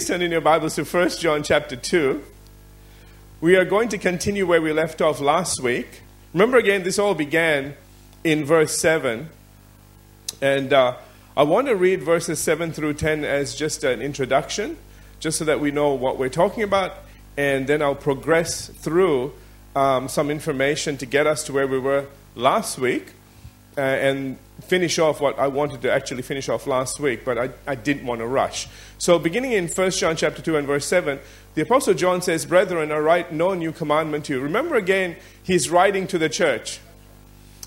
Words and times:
Please 0.00 0.08
turn 0.08 0.22
in 0.22 0.30
your 0.30 0.40
Bibles 0.40 0.76
to 0.76 0.84
1 0.84 1.10
John 1.18 1.42
chapter 1.42 1.76
2. 1.76 2.24
We 3.42 3.54
are 3.56 3.66
going 3.66 3.90
to 3.90 3.98
continue 3.98 4.46
where 4.46 4.62
we 4.62 4.72
left 4.72 5.02
off 5.02 5.20
last 5.20 5.60
week. 5.60 6.00
Remember 6.32 6.56
again, 6.56 6.84
this 6.84 6.98
all 6.98 7.14
began 7.14 7.74
in 8.24 8.46
verse 8.46 8.78
7. 8.78 9.28
And 10.40 10.72
uh, 10.72 10.96
I 11.36 11.42
want 11.42 11.66
to 11.66 11.76
read 11.76 12.02
verses 12.02 12.38
7 12.38 12.72
through 12.72 12.94
10 12.94 13.26
as 13.26 13.54
just 13.54 13.84
an 13.84 14.00
introduction, 14.00 14.78
just 15.18 15.36
so 15.36 15.44
that 15.44 15.60
we 15.60 15.70
know 15.70 15.92
what 15.92 16.16
we're 16.16 16.30
talking 16.30 16.62
about. 16.62 16.94
And 17.36 17.66
then 17.66 17.82
I'll 17.82 17.94
progress 17.94 18.68
through 18.68 19.34
um, 19.76 20.08
some 20.08 20.30
information 20.30 20.96
to 20.96 21.04
get 21.04 21.26
us 21.26 21.44
to 21.44 21.52
where 21.52 21.66
we 21.66 21.78
were 21.78 22.06
last 22.34 22.78
week 22.78 23.12
uh, 23.80 23.82
and 23.82 24.36
finish 24.60 24.98
off 24.98 25.22
what 25.22 25.38
I 25.38 25.46
wanted 25.46 25.80
to 25.82 25.90
actually 25.90 26.20
finish 26.20 26.50
off 26.50 26.66
last 26.66 27.00
week, 27.00 27.24
but 27.24 27.38
I, 27.38 27.48
I 27.66 27.74
didn't 27.74 28.04
want 28.04 28.20
to 28.20 28.26
rush. 28.26 28.68
So, 28.98 29.18
beginning 29.18 29.52
in 29.52 29.68
1 29.68 29.90
John 29.92 30.16
chapter 30.16 30.42
2 30.42 30.58
and 30.58 30.66
verse 30.66 30.84
7, 30.84 31.18
the 31.54 31.62
Apostle 31.62 31.94
John 31.94 32.20
says, 32.20 32.44
Brethren, 32.44 32.92
I 32.92 32.98
write 32.98 33.32
no 33.32 33.54
new 33.54 33.72
commandment 33.72 34.26
to 34.26 34.34
you. 34.34 34.40
Remember 34.40 34.74
again, 34.74 35.16
he's 35.42 35.70
writing 35.70 36.06
to 36.08 36.18
the 36.18 36.28
church. 36.28 36.80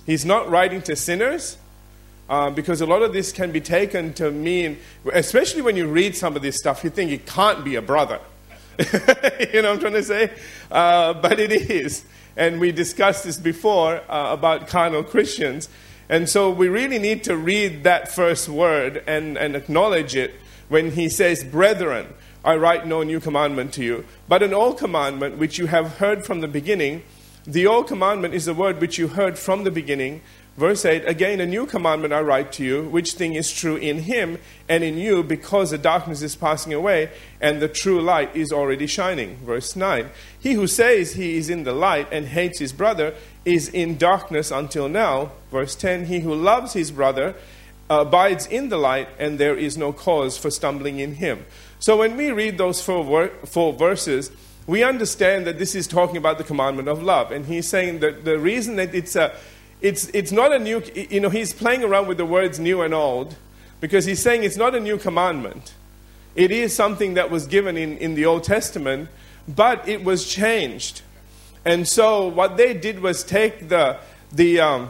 He's 0.05 0.23
not 0.23 0.47
writing 0.51 0.83
to 0.83 0.95
sinners, 0.95 1.57
uh, 2.29 2.51
because 2.51 2.79
a 2.79 2.85
lot 2.85 3.01
of 3.01 3.11
this 3.11 3.31
can 3.31 3.51
be 3.51 3.59
taken 3.59 4.13
to 4.13 4.29
mean, 4.29 4.77
especially 5.13 5.63
when 5.63 5.75
you 5.75 5.87
read 5.87 6.15
some 6.15 6.35
of 6.35 6.43
this 6.43 6.57
stuff, 6.57 6.83
you 6.83 6.91
think 6.91 7.09
it 7.09 7.25
can't 7.25 7.65
be 7.65 7.73
a 7.73 7.81
brother. 7.81 8.19
you 8.79 8.85
know 9.63 9.69
what 9.69 9.75
I'm 9.75 9.79
trying 9.79 9.93
to 9.93 10.03
say? 10.03 10.31
Uh, 10.69 11.13
but 11.15 11.39
it 11.39 11.51
is. 11.51 12.05
And 12.37 12.59
we 12.59 12.71
discussed 12.71 13.23
this 13.23 13.37
before 13.37 14.01
uh, 14.09 14.33
about 14.33 14.67
carnal 14.67 15.03
Christians. 15.03 15.69
And 16.09 16.29
so 16.29 16.49
we 16.49 16.67
really 16.67 16.99
need 16.99 17.23
to 17.25 17.37
read 17.37 17.83
that 17.83 18.13
first 18.13 18.49
word 18.49 19.03
and, 19.07 19.37
and 19.37 19.55
acknowledge 19.55 20.15
it 20.15 20.35
when 20.69 20.91
he 20.91 21.09
says, 21.09 21.43
Brethren, 21.43 22.13
I 22.43 22.55
write 22.55 22.85
no 22.85 23.03
new 23.03 23.19
commandment 23.19 23.73
to 23.73 23.83
you, 23.83 24.05
but 24.27 24.43
an 24.43 24.53
old 24.53 24.77
commandment 24.77 25.37
which 25.37 25.57
you 25.57 25.67
have 25.67 25.97
heard 25.97 26.25
from 26.25 26.41
the 26.41 26.47
beginning. 26.47 27.03
The 27.45 27.67
old 27.67 27.87
commandment 27.87 28.33
is 28.33 28.45
the 28.45 28.53
word 28.53 28.81
which 28.81 28.97
you 28.97 29.09
heard 29.09 29.37
from 29.37 29.63
the 29.63 29.71
beginning. 29.71 30.21
Verse 30.57 30.85
8 30.85 31.07
Again, 31.07 31.39
a 31.39 31.45
new 31.45 31.65
commandment 31.65 32.13
I 32.13 32.21
write 32.21 32.51
to 32.53 32.63
you, 32.63 32.83
which 32.83 33.13
thing 33.13 33.33
is 33.33 33.51
true 33.51 33.75
in 33.75 33.99
him 33.99 34.39
and 34.69 34.83
in 34.83 34.97
you, 34.97 35.23
because 35.23 35.71
the 35.71 35.77
darkness 35.77 36.21
is 36.21 36.35
passing 36.35 36.73
away 36.73 37.11
and 37.41 37.61
the 37.61 37.67
true 37.67 38.01
light 38.01 38.35
is 38.35 38.51
already 38.51 38.87
shining. 38.87 39.37
Verse 39.37 39.75
9 39.75 40.09
He 40.39 40.53
who 40.53 40.67
says 40.67 41.13
he 41.13 41.37
is 41.37 41.49
in 41.49 41.63
the 41.63 41.73
light 41.73 42.07
and 42.11 42.27
hates 42.27 42.59
his 42.59 42.73
brother 42.73 43.15
is 43.45 43.69
in 43.69 43.97
darkness 43.97 44.51
until 44.51 44.87
now. 44.87 45.31
Verse 45.51 45.75
10 45.75 46.05
He 46.05 46.21
who 46.21 46.33
loves 46.33 46.73
his 46.73 46.91
brother 46.91 47.35
abides 47.89 48.45
in 48.47 48.69
the 48.69 48.77
light, 48.77 49.09
and 49.19 49.39
there 49.39 49.55
is 49.55 49.77
no 49.77 49.93
cause 49.93 50.37
for 50.37 50.49
stumbling 50.49 50.99
in 50.99 51.15
him. 51.15 51.45
So 51.79 51.97
when 51.97 52.15
we 52.15 52.31
read 52.31 52.57
those 52.57 52.81
four, 52.81 53.03
ver- 53.03 53.45
four 53.45 53.73
verses, 53.73 54.31
we 54.65 54.83
understand 54.83 55.45
that 55.45 55.59
this 55.59 55.75
is 55.75 55.87
talking 55.87 56.17
about 56.17 56.37
the 56.37 56.43
commandment 56.43 56.87
of 56.87 57.03
love. 57.03 57.31
And 57.31 57.45
he's 57.45 57.67
saying 57.67 57.99
that 57.99 58.23
the 58.23 58.39
reason 58.39 58.77
that 58.77 58.95
it's 58.95 59.15
a 59.15 59.35
it's, 59.83 60.07
it's 60.13 60.31
not 60.31 60.53
a 60.53 60.59
new, 60.59 60.81
you 60.95 61.19
know, 61.19 61.29
he's 61.29 61.51
playing 61.51 61.83
around 61.83 62.07
with 62.07 62.17
the 62.17 62.25
words 62.25 62.57
new 62.57 62.81
and 62.81 62.93
old 62.93 63.35
because 63.81 64.05
he's 64.05 64.21
saying 64.21 64.45
it's 64.45 64.55
not 64.55 64.73
a 64.73 64.79
new 64.79 64.97
commandment. 64.97 65.73
It 66.35 66.51
is 66.51 66.73
something 66.73 67.15
that 67.15 67.29
was 67.29 67.45
given 67.45 67.75
in, 67.75 67.97
in 67.97 68.15
the 68.15 68.25
Old 68.25 68.45
Testament, 68.45 69.09
but 69.45 69.85
it 69.85 70.05
was 70.05 70.25
changed. 70.25 71.01
And 71.65 71.87
so 71.87 72.27
what 72.27 72.57
they 72.57 72.73
did 72.73 72.99
was 72.99 73.23
take 73.23 73.69
the, 73.69 73.97
the, 74.31 74.59
um, 74.59 74.89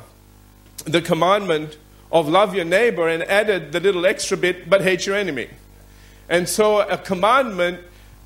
the 0.85 1.01
commandment 1.01 1.77
of 2.11 2.27
love 2.27 2.55
your 2.55 2.65
neighbor 2.65 3.07
and 3.07 3.23
added 3.23 3.71
the 3.71 3.79
little 3.79 4.05
extra 4.05 4.37
bit, 4.37 4.69
but 4.69 4.81
hate 4.81 5.05
your 5.05 5.15
enemy. 5.15 5.49
And 6.29 6.47
so 6.47 6.81
a 6.81 6.97
commandment 6.97 7.79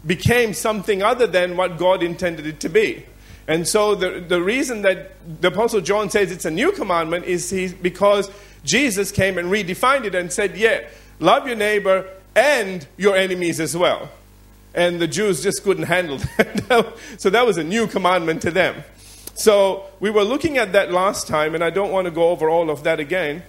became 0.05 0.53
something 0.53 1.01
other 1.01 1.27
than 1.27 1.57
what 1.57 1.77
God 1.77 2.03
intended 2.03 2.45
it 2.45 2.59
to 2.61 2.69
be. 2.69 3.05
And 3.47 3.67
so 3.67 3.95
the, 3.95 4.19
the 4.19 4.41
reason 4.41 4.81
that 4.81 5.13
the 5.41 5.47
Apostle 5.47 5.81
John 5.81 6.09
says 6.09 6.31
it's 6.31 6.45
a 6.45 6.51
new 6.51 6.71
commandment 6.71 7.25
is 7.25 7.49
he, 7.49 7.69
because 7.69 8.29
Jesus 8.63 9.11
came 9.11 9.37
and 9.37 9.49
redefined 9.49 10.03
it 10.03 10.15
and 10.15 10.31
said, 10.31 10.57
yeah, 10.57 10.87
love 11.19 11.47
your 11.47 11.55
neighbor 11.55 12.09
and 12.35 12.85
your 12.97 13.15
enemies 13.15 13.59
as 13.59 13.75
well. 13.75 14.09
And 14.77 15.01
the 15.01 15.07
Jews 15.07 15.41
just 15.41 15.63
couldn't 15.63 15.85
handle 15.85 16.17
that. 16.38 16.95
so 17.17 17.29
that 17.29 17.45
was 17.45 17.57
a 17.57 17.63
new 17.63 17.88
commandment 17.88 18.43
to 18.43 18.51
them. 18.51 18.83
So 19.33 19.88
we 19.99 20.09
were 20.09 20.23
looking 20.23 20.57
at 20.57 20.71
that 20.73 20.91
last 20.91 21.27
time, 21.27 21.55
and 21.55 21.63
I 21.63 21.71
don't 21.71 21.91
want 21.91 22.05
to 22.05 22.11
go 22.11 22.29
over 22.29 22.49
all 22.49 22.69
of 22.69 22.83
that 22.83 22.99
again. 22.99 23.43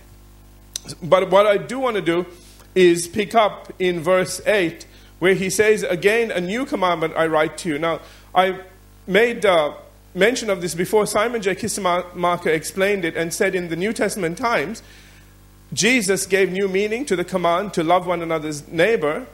But 1.03 1.31
what 1.31 1.47
I 1.47 1.59
do 1.59 1.79
want 1.79 1.97
to 1.97 2.03
do 2.03 2.27
is 2.75 3.07
pick 3.07 3.35
up 3.35 3.73
in 3.79 4.01
verse 4.01 4.41
8, 4.47 4.87
where 5.19 5.35
he 5.35 5.51
says, 5.51 5.83
Again, 5.83 6.31
a 6.31 6.41
new 6.41 6.65
commandment 6.65 7.15
I 7.15 7.27
write 7.27 7.59
to 7.59 7.69
you. 7.69 7.79
Now, 7.79 8.01
I 8.35 8.63
made. 9.07 9.47
Uh, 9.47 9.75
mention 10.15 10.51
of 10.51 10.61
this 10.61 10.75
before. 10.75 11.07
Simon 11.07 11.41
J. 11.41 11.55
Kistemaker 11.55 12.47
explained 12.47 13.05
it 13.05 13.17
and 13.17 13.33
said 13.33 13.55
in 13.55 13.69
the 13.69 13.77
New 13.77 13.93
Testament 13.93 14.37
times, 14.37 14.83
Jesus 15.73 16.27
gave 16.27 16.51
new 16.51 16.67
meaning 16.67 17.05
to 17.05 17.15
the 17.15 17.25
command 17.25 17.75
to 17.75 17.85
love 17.85 18.07
one 18.07 18.23
another's 18.23 18.67
neighbor 18.69 19.27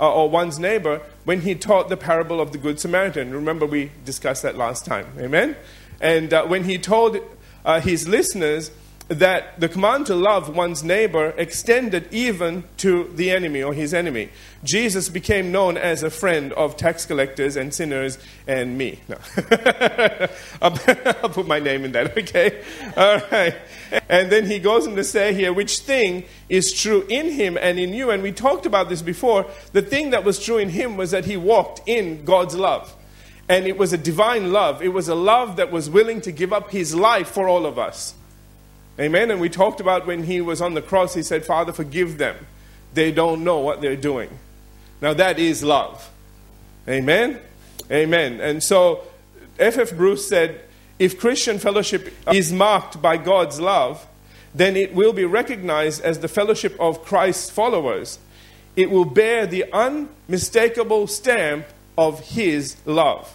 uh, 0.00 0.12
or 0.12 0.30
one's 0.30 0.58
neighbor 0.58 1.02
when 1.24 1.42
he 1.42 1.54
taught 1.54 1.88
the 1.90 1.96
parable 1.96 2.40
of 2.40 2.52
the 2.52 2.58
Good 2.58 2.80
Samaritan. 2.80 3.32
Remember, 3.32 3.66
we 3.66 3.92
discussed 4.04 4.42
that 4.42 4.56
last 4.56 4.86
time. 4.86 5.06
Amen? 5.18 5.56
And 6.00 6.32
uh, 6.32 6.46
when 6.46 6.64
he 6.64 6.78
told 6.78 7.18
uh, 7.64 7.80
his 7.80 8.08
listeners 8.08 8.70
that 9.10 9.58
the 9.58 9.68
command 9.68 10.06
to 10.06 10.14
love 10.14 10.54
one's 10.54 10.84
neighbor 10.84 11.34
extended 11.36 12.06
even 12.12 12.62
to 12.76 13.10
the 13.16 13.32
enemy 13.32 13.60
or 13.60 13.74
his 13.74 13.92
enemy. 13.92 14.30
Jesus 14.62 15.08
became 15.08 15.50
known 15.50 15.76
as 15.76 16.04
a 16.04 16.10
friend 16.10 16.52
of 16.52 16.76
tax 16.76 17.06
collectors 17.06 17.56
and 17.56 17.74
sinners 17.74 18.18
and 18.46 18.78
me. 18.78 19.00
No. 19.08 19.18
I'll, 20.62 20.70
put 20.70 21.48
my 21.48 21.58
name 21.58 21.84
in 21.84 21.90
that, 21.92 22.16
okay? 22.18 22.62
All 22.96 23.20
right. 23.32 23.56
And 24.08 24.30
then 24.30 24.46
he 24.46 24.60
goes 24.60 24.86
on 24.86 24.94
to 24.94 25.02
say 25.02 25.34
here, 25.34 25.52
which 25.52 25.80
thing 25.80 26.24
is 26.48 26.72
true 26.72 27.04
in 27.08 27.32
him 27.32 27.58
and 27.60 27.80
in 27.80 27.92
you? 27.92 28.10
And 28.10 28.22
we 28.22 28.30
talked 28.30 28.64
about 28.64 28.88
this 28.88 29.02
before. 29.02 29.44
The 29.72 29.82
thing 29.82 30.10
that 30.10 30.22
was 30.22 30.38
true 30.38 30.58
in 30.58 30.68
him 30.68 30.96
was 30.96 31.10
that 31.10 31.24
he 31.24 31.36
walked 31.36 31.80
in 31.88 32.24
God's 32.24 32.54
love. 32.54 32.94
And 33.48 33.66
it 33.66 33.76
was 33.76 33.92
a 33.92 33.98
divine 33.98 34.52
love. 34.52 34.82
It 34.82 34.92
was 34.92 35.08
a 35.08 35.16
love 35.16 35.56
that 35.56 35.72
was 35.72 35.90
willing 35.90 36.20
to 36.20 36.30
give 36.30 36.52
up 36.52 36.70
his 36.70 36.94
life 36.94 37.28
for 37.28 37.48
all 37.48 37.66
of 37.66 37.76
us. 37.76 38.14
Amen. 39.00 39.30
And 39.30 39.40
we 39.40 39.48
talked 39.48 39.80
about 39.80 40.06
when 40.06 40.24
he 40.24 40.40
was 40.40 40.60
on 40.60 40.74
the 40.74 40.82
cross, 40.82 41.14
he 41.14 41.22
said, 41.22 41.44
Father, 41.44 41.72
forgive 41.72 42.18
them. 42.18 42.46
They 42.92 43.10
don't 43.12 43.44
know 43.44 43.58
what 43.58 43.80
they're 43.80 43.96
doing. 43.96 44.38
Now 45.00 45.14
that 45.14 45.38
is 45.38 45.64
love. 45.64 46.10
Amen. 46.86 47.40
Amen. 47.90 48.40
And 48.40 48.62
so 48.62 49.04
F.F. 49.58 49.92
F. 49.92 49.96
Bruce 49.96 50.28
said, 50.28 50.60
if 50.98 51.18
Christian 51.18 51.58
fellowship 51.58 52.12
is 52.30 52.52
marked 52.52 53.00
by 53.00 53.16
God's 53.16 53.58
love, 53.58 54.06
then 54.54 54.76
it 54.76 54.94
will 54.94 55.14
be 55.14 55.24
recognized 55.24 56.02
as 56.02 56.18
the 56.18 56.28
fellowship 56.28 56.76
of 56.78 57.04
Christ's 57.04 57.48
followers. 57.48 58.18
It 58.76 58.90
will 58.90 59.06
bear 59.06 59.46
the 59.46 59.64
unmistakable 59.72 61.06
stamp 61.06 61.66
of 61.96 62.20
His 62.20 62.76
love. 62.84 63.34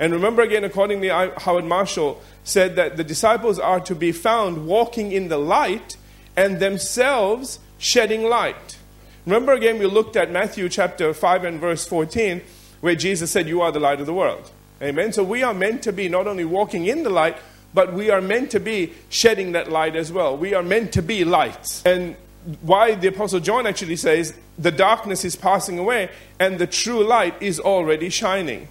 And 0.00 0.12
remember 0.12 0.42
again, 0.42 0.64
according 0.64 1.00
to 1.02 1.32
Howard 1.38 1.64
Marshall, 1.64 2.20
said 2.46 2.76
that 2.76 2.96
the 2.96 3.02
disciples 3.02 3.58
are 3.58 3.80
to 3.80 3.94
be 3.94 4.12
found 4.12 4.66
walking 4.66 5.10
in 5.10 5.28
the 5.28 5.36
light 5.36 5.96
and 6.36 6.60
themselves 6.60 7.58
shedding 7.76 8.22
light. 8.22 8.78
Remember 9.26 9.52
again, 9.52 9.80
we 9.80 9.86
looked 9.86 10.14
at 10.14 10.30
Matthew 10.30 10.68
chapter 10.68 11.12
5 11.12 11.42
and 11.42 11.60
verse 11.60 11.86
14, 11.88 12.40
where 12.80 12.94
Jesus 12.94 13.32
said, 13.32 13.48
You 13.48 13.62
are 13.62 13.72
the 13.72 13.80
light 13.80 13.98
of 13.98 14.06
the 14.06 14.14
world. 14.14 14.52
Amen. 14.80 15.12
So 15.12 15.24
we 15.24 15.42
are 15.42 15.52
meant 15.52 15.82
to 15.82 15.92
be 15.92 16.08
not 16.08 16.28
only 16.28 16.44
walking 16.44 16.86
in 16.86 17.02
the 17.02 17.10
light, 17.10 17.36
but 17.74 17.92
we 17.92 18.10
are 18.10 18.20
meant 18.20 18.52
to 18.52 18.60
be 18.60 18.92
shedding 19.08 19.52
that 19.52 19.68
light 19.68 19.96
as 19.96 20.12
well. 20.12 20.36
We 20.36 20.54
are 20.54 20.62
meant 20.62 20.92
to 20.92 21.02
be 21.02 21.24
lights. 21.24 21.84
And 21.84 22.14
why 22.60 22.94
the 22.94 23.08
Apostle 23.08 23.40
John 23.40 23.66
actually 23.66 23.96
says, 23.96 24.34
The 24.56 24.70
darkness 24.70 25.24
is 25.24 25.34
passing 25.34 25.80
away 25.80 26.10
and 26.38 26.60
the 26.60 26.68
true 26.68 27.04
light 27.04 27.34
is 27.42 27.58
already 27.58 28.08
shining. 28.08 28.68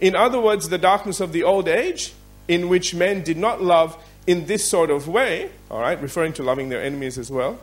In 0.00 0.16
other 0.16 0.40
words, 0.40 0.68
the 0.68 0.78
darkness 0.78 1.20
of 1.20 1.30
the 1.30 1.44
old 1.44 1.68
age 1.68 2.12
in 2.48 2.68
which 2.68 2.94
men 2.94 3.22
did 3.22 3.36
not 3.36 3.62
love 3.62 3.96
in 4.26 4.46
this 4.46 4.66
sort 4.66 4.90
of 4.90 5.06
way, 5.08 5.50
all 5.70 5.80
right, 5.80 6.00
referring 6.00 6.32
to 6.34 6.42
loving 6.42 6.68
their 6.68 6.82
enemies 6.82 7.18
as 7.18 7.30
well, 7.30 7.58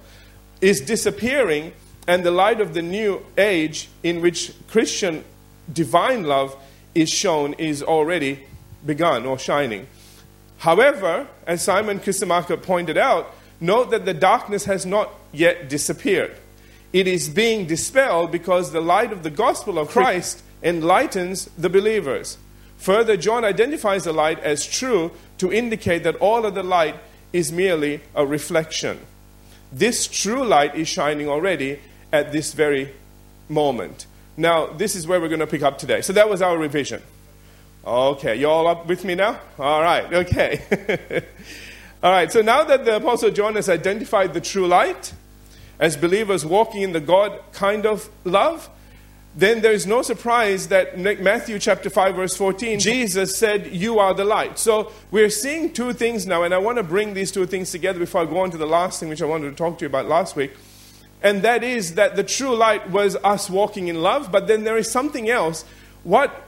is 0.60 0.82
disappearing, 0.82 1.74
and 2.08 2.24
the 2.24 2.32
light 2.32 2.62
of 2.62 2.74
the 2.74 2.82
new 2.82 3.26
age 3.38 3.90
in 4.04 4.22
which 4.22 4.54
Christian 4.68 5.24
divine 5.72 6.24
love 6.24 6.56
is 6.94 7.10
shown 7.10 7.54
is 7.54 7.82
already 7.82 8.44
begun 8.86 9.26
or 9.26 9.40
shining. 9.40 9.88
However, 10.58 11.28
as 11.48 11.64
Simon 11.64 12.00
Kistemaker 12.00 12.62
pointed 12.62 12.98
out, 12.98 13.34
note 13.60 13.90
that 13.92 14.06
the 14.06 14.14
darkness 14.14 14.66
has 14.66 14.86
not 14.86 15.10
yet 15.32 15.70
disappeared. 15.70 16.36
It 16.94 17.08
is 17.08 17.30
being 17.30 17.66
dispelled 17.66 18.32
because 18.32 18.72
the 18.72 18.82
light 18.82 19.12
of 19.12 19.24
the 19.24 19.30
gospel 19.30 19.80
of 19.80 19.90
Christ 19.90 20.44
enlightens 20.62 21.46
the 21.58 21.70
believers. 21.70 22.38
Further, 22.82 23.16
John 23.16 23.46
identifies 23.46 24.06
the 24.06 24.12
light 24.12 24.40
as 24.40 24.66
true 24.66 25.12
to 25.38 25.54
indicate 25.54 26.02
that 26.04 26.16
all 26.16 26.48
of 26.48 26.56
the 26.56 26.64
light 26.64 26.96
is 27.32 27.52
merely 27.52 28.02
a 28.16 28.26
reflection. 28.26 29.00
This 29.72 30.08
true 30.08 30.44
light 30.44 30.74
is 30.74 30.88
shining 30.88 31.30
already 31.30 31.80
at 32.12 32.32
this 32.32 32.54
very 32.54 32.92
moment. 33.48 34.08
Now, 34.36 34.66
this 34.66 34.96
is 34.96 35.06
where 35.06 35.22
we're 35.22 35.28
going 35.28 35.42
to 35.42 35.46
pick 35.48 35.62
up 35.62 35.78
today. 35.78 36.02
So 36.02 36.12
that 36.14 36.28
was 36.28 36.42
our 36.42 36.58
revision. 36.58 37.04
Okay, 37.86 38.36
you 38.38 38.50
all 38.50 38.66
up 38.66 38.88
with 38.88 39.06
me 39.06 39.14
now? 39.14 39.40
All 39.60 39.82
right, 39.82 40.12
okay. 40.12 41.24
all 42.04 42.12
right, 42.12 42.32
so 42.32 42.42
now 42.42 42.64
that 42.64 42.84
the 42.84 42.96
Apostle 42.96 43.30
John 43.30 43.54
has 43.58 43.70
identified 43.70 44.34
the 44.34 44.42
true 44.42 44.66
light 44.66 45.14
as 45.80 45.96
believers 45.96 46.44
walking 46.44 46.82
in 46.82 46.94
the 46.94 47.00
God 47.00 47.42
kind 47.54 47.86
of 47.86 48.10
love, 48.24 48.72
then 49.36 49.62
there 49.62 49.72
is 49.72 49.88
no 49.88 50.02
surprise 50.02 50.68
that 50.68 50.98
Matthew 50.98 51.58
chapter 51.58 51.90
5 51.90 52.16
verse 52.16 52.36
14 52.36 52.80
Jesus 52.80 53.36
said 53.36 53.68
you 53.74 54.00
are 54.00 54.14
the 54.14 54.26
light. 54.26 54.60
So 54.60 54.92
we're 55.10 55.30
seeing 55.30 55.72
two 55.72 55.94
things 55.94 56.26
now 56.26 56.44
and 56.44 56.54
I 56.54 56.58
want 56.58 56.78
to 56.78 56.84
bring 56.84 57.14
these 57.14 57.32
two 57.32 57.46
things 57.46 57.72
together 57.72 58.00
before 58.00 58.22
I 58.22 58.26
go 58.26 58.40
on 58.40 58.52
to 58.52 58.58
the 58.58 58.66
last 58.66 59.00
thing 59.00 59.10
which 59.10 59.22
I 59.22 59.26
wanted 59.26 59.50
to 59.52 59.56
talk 59.56 59.78
to 59.80 59.86
you 59.86 59.88
about 59.88 60.08
last 60.08 60.36
week. 60.36 60.52
And 61.24 61.44
that 61.44 61.64
is 61.64 61.96
that 61.96 62.16
the 62.16 62.24
true 62.24 62.56
light 62.56 62.90
was 62.90 63.16
us 63.18 63.50
walking 63.50 63.88
in 63.88 64.02
love, 64.02 64.32
but 64.32 64.48
then 64.48 64.64
there 64.64 64.78
is 64.78 64.90
something 64.90 65.30
else. 65.30 65.64
What 66.04 66.48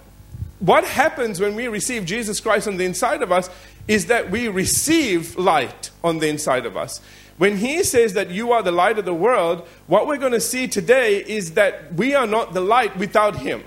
what 0.59 0.86
happens 0.86 1.39
when 1.39 1.56
we 1.56 1.68
receive 1.68 2.06
Jesus 2.06 2.39
Christ 2.39 2.68
on 2.68 2.77
the 2.77 2.86
inside 2.86 3.21
of 3.21 3.31
us 3.31 3.50
is 3.88 4.06
that 4.06 4.31
we 4.31 4.47
receive 4.47 5.38
light 5.38 5.89
on 6.03 6.19
the 6.19 6.29
inside 6.29 6.65
of 6.65 6.77
us. 6.77 7.01
When 7.38 7.57
he 7.57 7.83
says 7.83 8.13
that 8.13 8.30
you 8.30 8.51
are 8.51 8.62
the 8.62 8.71
light 8.71 9.00
of 9.00 9.06
the 9.06 9.13
world, 9.13 9.68
what 9.88 10.07
we're 10.07 10.18
going 10.18 10.33
to 10.33 10.41
see 10.41 10.68
today 10.68 11.18
is 11.18 11.53
that 11.53 11.94
we 11.95 12.13
are 12.13 12.27
not 12.27 12.53
the 12.53 12.62
light 12.62 12.95
without 12.97 13.38
him. 13.38 13.63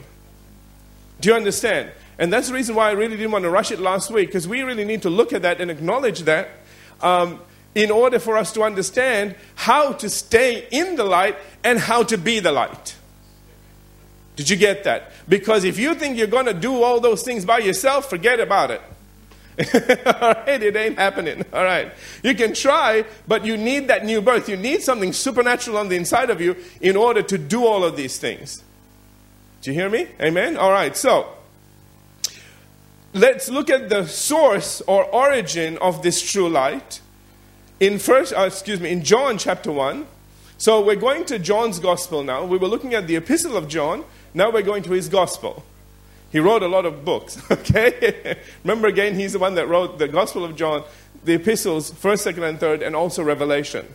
Do 1.20 1.30
you 1.30 1.34
understand? 1.34 1.90
And 2.18 2.32
that's 2.32 2.48
the 2.48 2.54
reason 2.54 2.74
why 2.74 2.88
I 2.88 2.92
really 2.92 3.16
didn't 3.16 3.32
want 3.32 3.42
to 3.42 3.50
rush 3.50 3.72
it 3.72 3.80
last 3.80 4.10
week, 4.10 4.28
because 4.28 4.46
we 4.46 4.62
really 4.62 4.84
need 4.84 5.02
to 5.02 5.10
look 5.10 5.32
at 5.32 5.42
that 5.42 5.60
and 5.60 5.70
acknowledge 5.70 6.20
that 6.20 6.48
um, 7.00 7.40
in 7.74 7.90
order 7.90 8.18
for 8.18 8.36
us 8.38 8.52
to 8.52 8.62
understand 8.62 9.34
how 9.54 9.92
to 9.94 10.08
stay 10.08 10.66
in 10.70 10.96
the 10.96 11.04
light 11.04 11.36
and 11.64 11.78
how 11.78 12.02
to 12.04 12.16
be 12.16 12.38
the 12.38 12.52
light. 12.52 12.96
Did 14.36 14.48
you 14.48 14.56
get 14.56 14.84
that? 14.84 15.12
Because 15.28 15.64
if 15.64 15.78
you 15.78 15.94
think 15.94 16.16
you're 16.16 16.26
going 16.26 16.46
to 16.46 16.54
do 16.54 16.82
all 16.82 17.00
those 17.00 17.22
things 17.22 17.44
by 17.44 17.58
yourself, 17.58 18.08
forget 18.08 18.38
about 18.38 18.70
it. 18.70 18.82
all 20.04 20.34
right, 20.34 20.62
it 20.62 20.76
ain't 20.76 20.98
happening. 20.98 21.42
All 21.50 21.64
right. 21.64 21.92
You 22.22 22.34
can 22.34 22.52
try, 22.52 23.06
but 23.26 23.46
you 23.46 23.56
need 23.56 23.88
that 23.88 24.04
new 24.04 24.20
birth. 24.20 24.50
You 24.50 24.56
need 24.56 24.82
something 24.82 25.14
supernatural 25.14 25.78
on 25.78 25.88
the 25.88 25.96
inside 25.96 26.28
of 26.28 26.42
you 26.42 26.56
in 26.82 26.94
order 26.94 27.22
to 27.22 27.38
do 27.38 27.64
all 27.64 27.82
of 27.82 27.96
these 27.96 28.18
things. 28.18 28.62
Do 29.62 29.70
you 29.70 29.80
hear 29.80 29.88
me? 29.88 30.08
Amen? 30.20 30.58
All 30.58 30.70
right. 30.70 30.94
So, 30.94 31.32
let's 33.14 33.48
look 33.48 33.70
at 33.70 33.88
the 33.88 34.06
source 34.06 34.82
or 34.82 35.04
origin 35.04 35.78
of 35.78 36.02
this 36.02 36.20
true 36.20 36.50
light 36.50 37.00
in 37.80 37.98
first 37.98 38.34
uh, 38.34 38.42
excuse 38.42 38.80
me 38.80 38.90
in 38.90 39.02
John 39.02 39.38
chapter 39.38 39.72
1. 39.72 40.06
So, 40.58 40.84
we're 40.84 40.96
going 40.96 41.24
to 41.26 41.38
John's 41.38 41.78
gospel 41.78 42.22
now. 42.22 42.44
We 42.44 42.58
were 42.58 42.68
looking 42.68 42.92
at 42.92 43.06
the 43.06 43.16
epistle 43.16 43.56
of 43.56 43.68
John. 43.68 44.04
Now 44.34 44.50
we're 44.50 44.60
going 44.60 44.82
to 44.82 44.92
his 44.92 45.08
gospel. 45.08 45.64
He 46.30 46.40
wrote 46.40 46.62
a 46.62 46.68
lot 46.68 46.86
of 46.86 47.04
books, 47.04 47.40
okay? 47.50 48.36
Remember 48.64 48.88
again, 48.88 49.14
he's 49.14 49.32
the 49.32 49.38
one 49.38 49.54
that 49.54 49.68
wrote 49.68 49.98
the 49.98 50.08
Gospel 50.08 50.44
of 50.44 50.56
John, 50.56 50.84
the 51.24 51.34
epistles, 51.34 51.90
1st, 51.90 52.34
2nd, 52.34 52.48
and 52.48 52.58
3rd, 52.58 52.86
and 52.86 52.96
also 52.96 53.22
Revelation. 53.22 53.86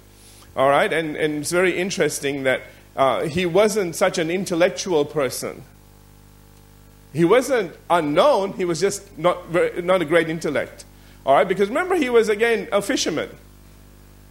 All 0.55 0.69
right? 0.69 0.91
And, 0.91 1.15
and 1.15 1.39
it's 1.39 1.51
very 1.51 1.77
interesting 1.77 2.43
that 2.43 2.61
uh, 2.95 3.23
he 3.23 3.45
wasn't 3.45 3.95
such 3.95 4.17
an 4.17 4.29
intellectual 4.29 5.05
person. 5.05 5.63
He 7.13 7.25
wasn't 7.25 7.75
unknown, 7.89 8.53
he 8.53 8.65
was 8.65 8.79
just 8.79 9.17
not, 9.17 9.51
not 9.83 10.01
a 10.01 10.05
great 10.05 10.29
intellect. 10.29 10.85
All 11.25 11.35
right? 11.35 11.47
Because 11.47 11.67
remember, 11.67 11.95
he 11.95 12.09
was, 12.09 12.29
again, 12.29 12.67
a 12.71 12.81
fisherman. 12.81 13.29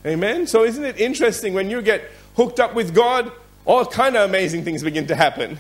Amen? 0.06 0.46
So 0.46 0.64
isn't 0.64 0.84
it 0.84 0.98
interesting 0.98 1.52
when 1.52 1.68
you 1.68 1.82
get 1.82 2.10
hooked 2.36 2.58
up 2.58 2.74
with 2.74 2.94
God, 2.94 3.30
all 3.66 3.84
kind 3.84 4.16
of 4.16 4.28
amazing 4.28 4.64
things 4.64 4.82
begin 4.82 5.06
to 5.08 5.14
happen. 5.14 5.58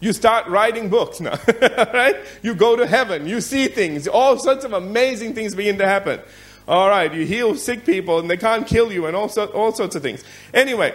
You 0.00 0.12
start 0.12 0.46
writing 0.46 0.88
books 0.90 1.20
now, 1.20 1.38
right? 1.92 2.16
You 2.42 2.54
go 2.54 2.76
to 2.76 2.86
heaven, 2.86 3.26
you 3.26 3.40
see 3.40 3.68
things, 3.68 4.06
all 4.06 4.38
sorts 4.38 4.64
of 4.64 4.72
amazing 4.72 5.34
things 5.34 5.54
begin 5.54 5.78
to 5.78 5.86
happen. 5.86 6.20
All 6.68 6.88
right, 6.88 7.12
you 7.12 7.24
heal 7.24 7.54
sick 7.54 7.86
people 7.86 8.18
and 8.18 8.28
they 8.28 8.36
can't 8.36 8.66
kill 8.66 8.92
you 8.92 9.06
and 9.06 9.16
all, 9.16 9.28
so, 9.28 9.46
all 9.46 9.72
sorts 9.72 9.94
of 9.94 10.02
things. 10.02 10.24
Anyway, 10.52 10.94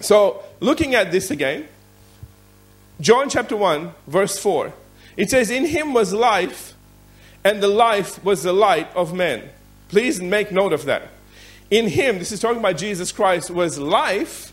so 0.00 0.42
looking 0.60 0.94
at 0.94 1.12
this 1.12 1.30
again, 1.30 1.66
John 3.00 3.28
chapter 3.28 3.56
1, 3.56 3.92
verse 4.06 4.38
4, 4.38 4.72
it 5.16 5.30
says, 5.30 5.50
In 5.50 5.66
him 5.66 5.92
was 5.92 6.12
life, 6.12 6.74
and 7.42 7.62
the 7.62 7.68
life 7.68 8.22
was 8.24 8.42
the 8.42 8.52
light 8.52 8.94
of 8.94 9.12
men. 9.12 9.48
Please 9.88 10.20
make 10.20 10.52
note 10.52 10.72
of 10.72 10.84
that. 10.84 11.08
In 11.70 11.88
him, 11.88 12.18
this 12.18 12.32
is 12.32 12.40
talking 12.40 12.58
about 12.58 12.76
Jesus 12.76 13.10
Christ, 13.12 13.50
was 13.50 13.78
life, 13.78 14.52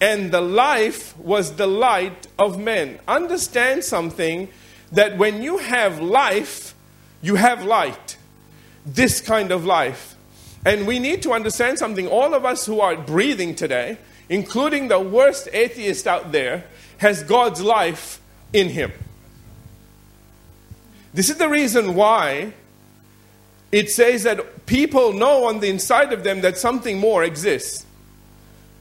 and 0.00 0.32
the 0.32 0.40
life 0.40 1.16
was 1.18 1.56
the 1.56 1.66
light 1.66 2.26
of 2.38 2.58
men. 2.58 2.98
Understand 3.06 3.84
something 3.84 4.48
that 4.92 5.16
when 5.18 5.42
you 5.42 5.58
have 5.58 6.00
life, 6.00 6.74
you 7.22 7.36
have 7.36 7.64
light. 7.64 8.16
This 8.84 9.20
kind 9.20 9.50
of 9.50 9.64
life. 9.64 10.14
And 10.66 10.86
we 10.86 10.98
need 10.98 11.22
to 11.22 11.32
understand 11.32 11.78
something. 11.78 12.08
All 12.08 12.34
of 12.34 12.44
us 12.44 12.66
who 12.66 12.80
are 12.80 12.96
breathing 12.96 13.54
today, 13.54 13.98
including 14.28 14.88
the 14.88 15.00
worst 15.00 15.48
atheist 15.52 16.06
out 16.06 16.32
there, 16.32 16.64
has 16.98 17.22
God's 17.22 17.60
life 17.60 18.20
in 18.52 18.70
him. 18.70 18.92
This 21.12 21.30
is 21.30 21.36
the 21.36 21.48
reason 21.48 21.94
why 21.94 22.54
it 23.70 23.90
says 23.90 24.22
that 24.24 24.66
people 24.66 25.12
know 25.12 25.44
on 25.46 25.60
the 25.60 25.68
inside 25.68 26.12
of 26.12 26.24
them 26.24 26.40
that 26.40 26.58
something 26.58 26.98
more 26.98 27.22
exists. 27.22 27.86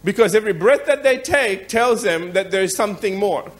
Because 0.03 0.35
every 0.35 0.53
breath 0.53 0.85
that 0.85 1.03
they 1.03 1.17
take 1.17 1.67
tells 1.67 2.03
them 2.03 2.33
that 2.33 2.51
there 2.51 2.63
is 2.63 2.75
something 2.75 3.17
more. 3.17 3.51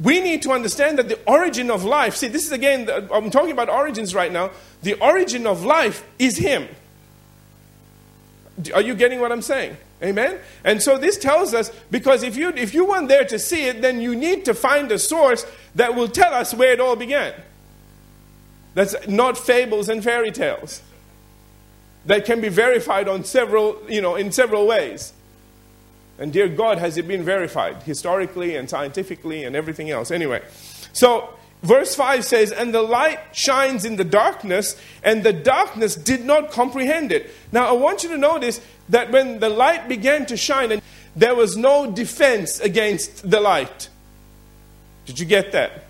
We 0.00 0.20
need 0.20 0.42
to 0.42 0.52
understand 0.52 0.98
that 0.98 1.08
the 1.08 1.18
origin 1.26 1.70
of 1.70 1.84
life, 1.84 2.16
see, 2.16 2.28
this 2.28 2.46
is 2.46 2.52
again, 2.52 2.88
I'm 3.12 3.30
talking 3.30 3.52
about 3.52 3.68
origins 3.68 4.14
right 4.14 4.32
now. 4.32 4.50
The 4.82 4.94
origin 4.94 5.46
of 5.46 5.64
life 5.64 6.04
is 6.18 6.36
Him. 6.36 6.68
Are 8.74 8.80
you 8.80 8.94
getting 8.94 9.20
what 9.20 9.32
I'm 9.32 9.42
saying? 9.42 9.76
Amen? 10.02 10.38
And 10.64 10.82
so 10.82 10.98
this 10.98 11.16
tells 11.16 11.54
us 11.54 11.70
because 11.90 12.22
if 12.22 12.36
you, 12.36 12.50
if 12.50 12.74
you 12.74 12.84
weren't 12.84 13.08
there 13.08 13.24
to 13.24 13.38
see 13.38 13.66
it, 13.66 13.80
then 13.80 14.00
you 14.00 14.14
need 14.14 14.44
to 14.44 14.54
find 14.54 14.92
a 14.92 14.98
source 14.98 15.46
that 15.74 15.94
will 15.94 16.08
tell 16.08 16.34
us 16.34 16.52
where 16.52 16.72
it 16.72 16.80
all 16.80 16.96
began. 16.96 17.32
That's 18.74 18.94
not 19.08 19.38
fables 19.38 19.88
and 19.88 20.04
fairy 20.04 20.30
tales. 20.30 20.82
That 22.04 22.26
can 22.26 22.42
be 22.42 22.50
verified 22.50 23.08
on 23.08 23.24
several, 23.24 23.80
you 23.88 24.02
know, 24.02 24.16
in 24.16 24.32
several 24.32 24.66
ways. 24.66 25.14
And 26.18 26.32
dear 26.32 26.48
God, 26.48 26.78
has 26.78 26.96
it 26.96 27.06
been 27.06 27.24
verified 27.24 27.82
historically 27.82 28.56
and 28.56 28.68
scientifically 28.68 29.44
and 29.44 29.54
everything 29.54 29.90
else? 29.90 30.10
Anyway, 30.10 30.42
so 30.92 31.34
verse 31.62 31.94
5 31.94 32.24
says, 32.24 32.52
And 32.52 32.72
the 32.72 32.82
light 32.82 33.18
shines 33.32 33.84
in 33.84 33.96
the 33.96 34.04
darkness, 34.04 34.80
and 35.02 35.22
the 35.22 35.32
darkness 35.32 35.94
did 35.94 36.24
not 36.24 36.50
comprehend 36.50 37.12
it. 37.12 37.30
Now, 37.52 37.68
I 37.68 37.72
want 37.72 38.02
you 38.02 38.08
to 38.10 38.18
notice 38.18 38.60
that 38.88 39.10
when 39.12 39.40
the 39.40 39.50
light 39.50 39.88
began 39.88 40.24
to 40.26 40.36
shine, 40.36 40.72
and 40.72 40.82
there 41.14 41.34
was 41.34 41.56
no 41.56 41.90
defense 41.90 42.60
against 42.60 43.28
the 43.28 43.40
light. 43.40 43.88
Did 45.04 45.18
you 45.18 45.26
get 45.26 45.52
that? 45.52 45.84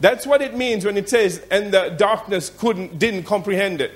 That's 0.00 0.26
what 0.26 0.42
it 0.42 0.54
means 0.54 0.84
when 0.84 0.96
it 0.96 1.08
says, 1.08 1.42
and 1.50 1.72
the 1.72 1.88
darkness 1.90 2.50
couldn't, 2.50 2.98
didn't 2.98 3.22
comprehend 3.22 3.80
it. 3.80 3.92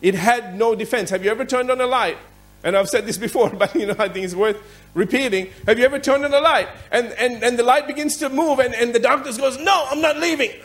It 0.00 0.14
had 0.14 0.56
no 0.56 0.74
defense. 0.74 1.10
Have 1.10 1.24
you 1.24 1.30
ever 1.30 1.44
turned 1.44 1.70
on 1.70 1.80
a 1.80 1.86
light 1.86 2.18
and 2.64 2.76
I've 2.76 2.88
said 2.88 3.06
this 3.06 3.18
before, 3.18 3.50
but 3.58 3.74
you 3.74 3.86
know, 3.86 3.96
I 3.98 4.08
think 4.08 4.24
it's 4.24 4.34
worth 4.34 4.58
repeating. 4.94 5.48
Have 5.66 5.78
you 5.78 5.84
ever 5.84 5.98
turned 5.98 6.24
on 6.24 6.30
the 6.30 6.40
light 6.40 6.68
and, 6.90 7.12
and, 7.12 7.42
and 7.42 7.58
the 7.58 7.62
light 7.62 7.86
begins 7.86 8.16
to 8.18 8.28
move 8.28 8.58
and, 8.58 8.74
and 8.74 8.94
the 8.94 8.98
darkness 8.98 9.38
goes, 9.38 9.58
No, 9.58 9.86
I'm 9.90 10.00
not 10.00 10.18
leaving. 10.18 10.50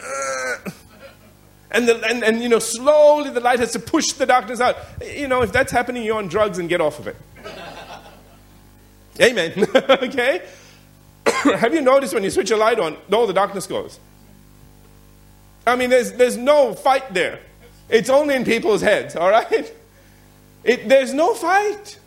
And, 1.70 1.86
the, 1.88 2.02
and, 2.08 2.24
and, 2.24 2.42
you 2.42 2.48
know, 2.48 2.60
slowly 2.60 3.30
the 3.30 3.42
light 3.42 3.60
has 3.60 3.74
to 3.74 3.80
push 3.80 4.14
the 4.14 4.26
darkness 4.26 4.62
out. 4.62 4.78
You 5.06 5.28
know, 5.28 5.42
if 5.42 5.52
that's 5.52 5.72
happening, 5.72 6.04
you're 6.04 6.18
on 6.18 6.30
drugs 6.30 6.60
and 6.60 6.70
get 6.70 6.80
off 6.80 6.98
of 6.98 7.08
it. 7.08 7.16
Amen. 9.22 9.52
okay? 9.76 10.48
Have 11.26 11.74
you 11.74 11.82
noticed 11.82 12.14
when 12.14 12.24
you 12.24 12.30
switch 12.30 12.52
a 12.52 12.58
light 12.58 12.80
on, 12.80 12.96
all 13.12 13.28
the 13.28 13.34
darkness 13.34 13.68
goes? 13.68 14.00
I 15.66 15.76
mean, 15.76 15.90
there's, 15.90 16.14
there's 16.14 16.38
no 16.38 16.74
fight 16.74 17.14
there. 17.14 17.40
It's 17.90 18.10
only 18.10 18.36
in 18.36 18.46
people's 18.46 18.82
heads, 18.82 19.16
all 19.18 19.30
right? 19.30 19.74
It, 20.68 20.90
there's 20.90 21.14
no 21.14 21.34
fight. 21.34 21.98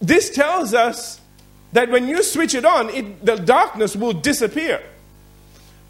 This 0.00 0.30
tells 0.30 0.72
us 0.72 1.20
that 1.72 1.90
when 1.90 2.08
you 2.08 2.22
switch 2.22 2.54
it 2.54 2.64
on, 2.64 2.88
it, 2.88 3.24
the 3.24 3.36
darkness 3.36 3.94
will 3.94 4.14
disappear. 4.14 4.82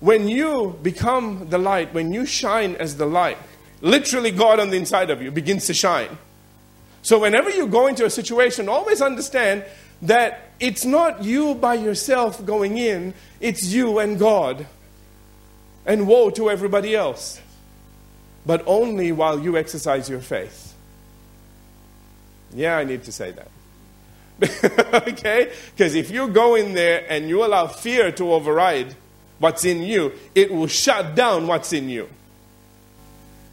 When 0.00 0.28
you 0.28 0.76
become 0.82 1.48
the 1.48 1.58
light, 1.58 1.94
when 1.94 2.12
you 2.12 2.26
shine 2.26 2.74
as 2.74 2.96
the 2.96 3.06
light, 3.06 3.38
literally 3.80 4.32
God 4.32 4.58
on 4.58 4.70
the 4.70 4.76
inside 4.76 5.10
of 5.10 5.22
you 5.22 5.30
begins 5.30 5.66
to 5.66 5.74
shine. 5.74 6.18
So, 7.02 7.20
whenever 7.20 7.50
you 7.50 7.68
go 7.68 7.86
into 7.86 8.04
a 8.04 8.10
situation, 8.10 8.68
always 8.68 9.00
understand 9.00 9.64
that 10.02 10.50
it's 10.58 10.84
not 10.84 11.22
you 11.22 11.54
by 11.54 11.74
yourself 11.74 12.44
going 12.44 12.78
in, 12.78 13.14
it's 13.40 13.64
you 13.66 14.00
and 14.00 14.18
God. 14.18 14.66
And 15.86 16.06
woe 16.06 16.30
to 16.30 16.50
everybody 16.50 16.94
else. 16.94 17.40
But 18.44 18.62
only 18.66 19.10
while 19.12 19.38
you 19.38 19.56
exercise 19.56 20.10
your 20.10 20.20
faith. 20.20 20.74
Yeah, 22.54 22.76
I 22.76 22.84
need 22.84 23.04
to 23.04 23.12
say 23.12 23.32
that. 23.32 23.48
okay? 25.08 25.52
Because 25.76 25.94
if 25.94 26.10
you 26.10 26.28
go 26.28 26.54
in 26.54 26.74
there 26.74 27.04
and 27.08 27.28
you 27.28 27.44
allow 27.44 27.66
fear 27.66 28.12
to 28.12 28.32
override 28.32 28.94
what's 29.38 29.64
in 29.64 29.82
you, 29.82 30.12
it 30.34 30.52
will 30.52 30.66
shut 30.66 31.14
down 31.14 31.46
what's 31.46 31.72
in 31.72 31.88
you. 31.88 32.08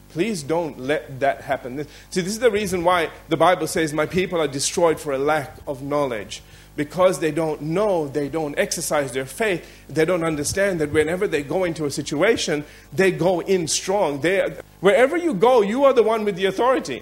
Please 0.09 0.43
don't 0.43 0.79
let 0.79 1.19
that 1.19 1.41
happen. 1.41 1.85
See, 2.09 2.21
this 2.21 2.31
is 2.31 2.39
the 2.39 2.51
reason 2.51 2.83
why 2.83 3.09
the 3.27 3.35
Bible 3.35 3.67
says, 3.67 3.93
My 3.93 4.05
people 4.05 4.39
are 4.39 4.47
destroyed 4.47 4.99
for 4.99 5.11
a 5.11 5.17
lack 5.17 5.57
of 5.67 5.83
knowledge. 5.83 6.41
Because 6.77 7.19
they 7.19 7.31
don't 7.31 7.61
know, 7.61 8.07
they 8.07 8.27
don't 8.27 8.57
exercise 8.57 9.13
their 9.13 9.25
faith, 9.25 9.65
they 9.87 10.03
don't 10.03 10.25
understand 10.25 10.81
that 10.81 10.91
whenever 10.91 11.25
they 11.25 11.41
go 11.41 11.63
into 11.63 11.85
a 11.85 11.91
situation, 11.91 12.65
they 12.91 13.11
go 13.11 13.41
in 13.41 13.67
strong. 13.67 14.19
They, 14.21 14.55
wherever 14.81 15.15
you 15.15 15.33
go, 15.33 15.61
you 15.61 15.85
are 15.85 15.93
the 15.93 16.03
one 16.03 16.25
with 16.25 16.35
the 16.35 16.45
authority. 16.45 17.01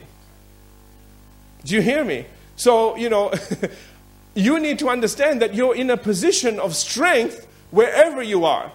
Do 1.65 1.75
you 1.75 1.81
hear 1.81 2.03
me? 2.03 2.25
So, 2.55 2.95
you 2.95 3.09
know, 3.09 3.33
you 4.35 4.59
need 4.59 4.79
to 4.79 4.89
understand 4.89 5.41
that 5.41 5.53
you're 5.53 5.75
in 5.75 5.89
a 5.89 5.97
position 5.97 6.59
of 6.59 6.75
strength 6.75 7.47
wherever 7.71 8.21
you 8.21 8.45
are 8.45 8.71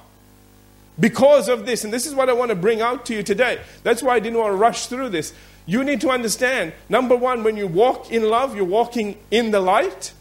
because 0.99 1.49
of 1.49 1.67
this. 1.67 1.85
And 1.85 1.93
this 1.93 2.07
is 2.07 2.15
what 2.15 2.29
I 2.29 2.33
want 2.33 2.51
to 2.51 2.57
bring 2.57 2.81
out 2.81 3.07
to 3.07 3.15
you 3.15 3.23
today. 3.23 3.61
That's 3.83 4.03
why 4.03 4.17
I 4.17 4.21
didn't 4.21 4.39
want 4.39 4.53
to 4.53 4.57
rush 4.57 4.87
through 4.87 5.11
this. 5.11 5.33
You 5.67 5.85
need 5.85 6.01
to 6.01 6.11
understand 6.11 6.73
number 6.89 7.15
one, 7.15 7.45
when 7.45 7.57
you 7.57 7.67
walk 7.67 8.11
in 8.11 8.29
love, 8.29 8.57
you're 8.57 8.65
walking 8.65 9.19
in 9.31 9.51
the 9.51 9.61
light. 9.61 10.13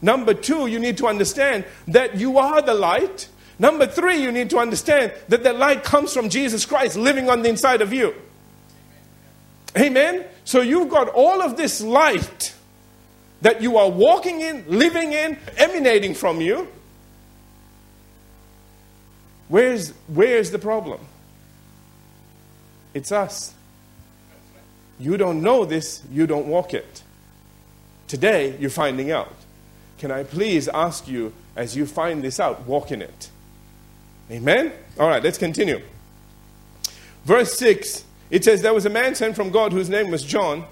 Number 0.00 0.34
two, 0.34 0.66
you 0.66 0.78
need 0.78 0.98
to 0.98 1.06
understand 1.06 1.64
that 1.88 2.16
you 2.16 2.38
are 2.38 2.62
the 2.62 2.74
light. 2.74 3.28
Number 3.58 3.86
three, 3.86 4.22
you 4.22 4.30
need 4.30 4.50
to 4.50 4.58
understand 4.58 5.12
that 5.28 5.42
the 5.42 5.52
light 5.52 5.84
comes 5.84 6.12
from 6.12 6.28
Jesus 6.28 6.64
Christ 6.66 6.96
living 6.96 7.28
on 7.28 7.42
the 7.42 7.48
inside 7.48 7.82
of 7.82 7.92
you. 7.92 8.14
Amen? 9.76 10.24
So 10.44 10.60
you've 10.60 10.90
got 10.90 11.08
all 11.08 11.42
of 11.42 11.56
this 11.56 11.80
light 11.80 12.54
that 13.40 13.62
you 13.62 13.76
are 13.76 13.90
walking 13.90 14.40
in, 14.40 14.64
living 14.68 15.12
in, 15.12 15.38
emanating 15.56 16.14
from 16.14 16.40
you. 16.40 16.68
Where's, 19.48 19.90
where's 20.06 20.50
the 20.50 20.58
problem? 20.58 21.00
It's 22.94 23.10
us. 23.12 23.52
You 24.98 25.16
don't 25.16 25.42
know 25.42 25.64
this, 25.64 26.02
you 26.10 26.26
don't 26.26 26.46
walk 26.46 26.72
it. 26.72 27.02
Today, 28.06 28.56
you're 28.58 28.70
finding 28.70 29.10
out. 29.10 29.34
Can 29.98 30.10
I 30.10 30.22
please 30.22 30.68
ask 30.68 31.08
you, 31.08 31.32
as 31.56 31.76
you 31.76 31.86
find 31.86 32.22
this 32.22 32.38
out, 32.38 32.66
walk 32.66 32.92
in 32.92 33.02
it? 33.02 33.30
Amen? 34.30 34.72
All 34.98 35.08
right, 35.08 35.22
let's 35.22 35.38
continue. 35.38 35.80
Verse 37.24 37.54
6 37.58 38.04
it 38.30 38.44
says, 38.44 38.62
There 38.62 38.74
was 38.74 38.86
a 38.86 38.90
man 38.90 39.14
sent 39.14 39.36
from 39.36 39.50
God 39.50 39.72
whose 39.72 39.88
name 39.88 40.10
was 40.10 40.22
John. 40.22 40.64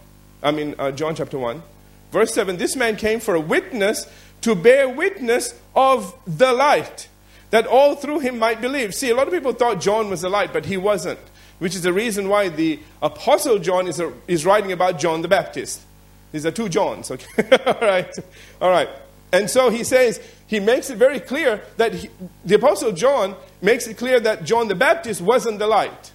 I 0.43 0.51
mean, 0.51 0.75
uh, 0.79 0.91
John 0.93 1.15
chapter 1.15 1.39
1. 1.39 1.63
Verse 2.11 2.35
7 2.35 2.57
This 2.57 2.77
man 2.77 2.97
came 2.97 3.21
for 3.21 3.35
a 3.35 3.41
witness 3.41 4.07
to 4.43 4.55
bear 4.55 4.89
witness 4.89 5.55
of 5.75 6.15
the 6.27 6.53
light, 6.53 7.09
that 7.51 7.67
all 7.67 7.95
through 7.95 8.21
him 8.21 8.39
might 8.39 8.61
believe. 8.61 8.95
See, 8.95 9.11
a 9.11 9.15
lot 9.15 9.27
of 9.27 9.33
people 9.33 9.53
thought 9.53 9.81
John 9.81 10.11
was 10.11 10.21
the 10.21 10.29
light, 10.29 10.53
but 10.53 10.67
he 10.67 10.77
wasn't, 10.77 11.21
which 11.59 11.75
is 11.75 11.83
the 11.83 11.93
reason 11.93 12.29
why 12.29 12.49
the 12.49 12.81
apostle 13.01 13.59
John 13.59 13.87
is, 13.87 14.01
a, 14.01 14.13
is 14.27 14.45
writing 14.45 14.73
about 14.73 14.99
John 14.99 15.23
the 15.23 15.29
Baptist. 15.29 15.81
These 16.33 16.47
are 16.47 16.51
two 16.51 16.69
Johns, 16.69 17.11
okay? 17.11 17.49
all 17.67 17.81
right. 17.81 18.15
All 18.61 18.71
right. 18.71 18.89
And 19.33 19.49
so 19.49 19.71
he 19.71 19.85
says, 19.85 20.21
he 20.47 20.61
makes 20.61 20.91
it 20.91 20.97
very 20.97 21.21
clear 21.21 21.63
that 21.77 21.95
he, 21.95 22.11
the 22.45 22.57
apostle 22.57 22.93
John 22.93 23.37
makes 23.61 23.87
it 23.87 23.97
clear 23.97 24.19
that 24.21 24.45
John 24.45 24.69
the 24.69 24.75
Baptist 24.75 25.21
wasn't 25.21 25.59
the 25.59 25.67
light. 25.67 26.13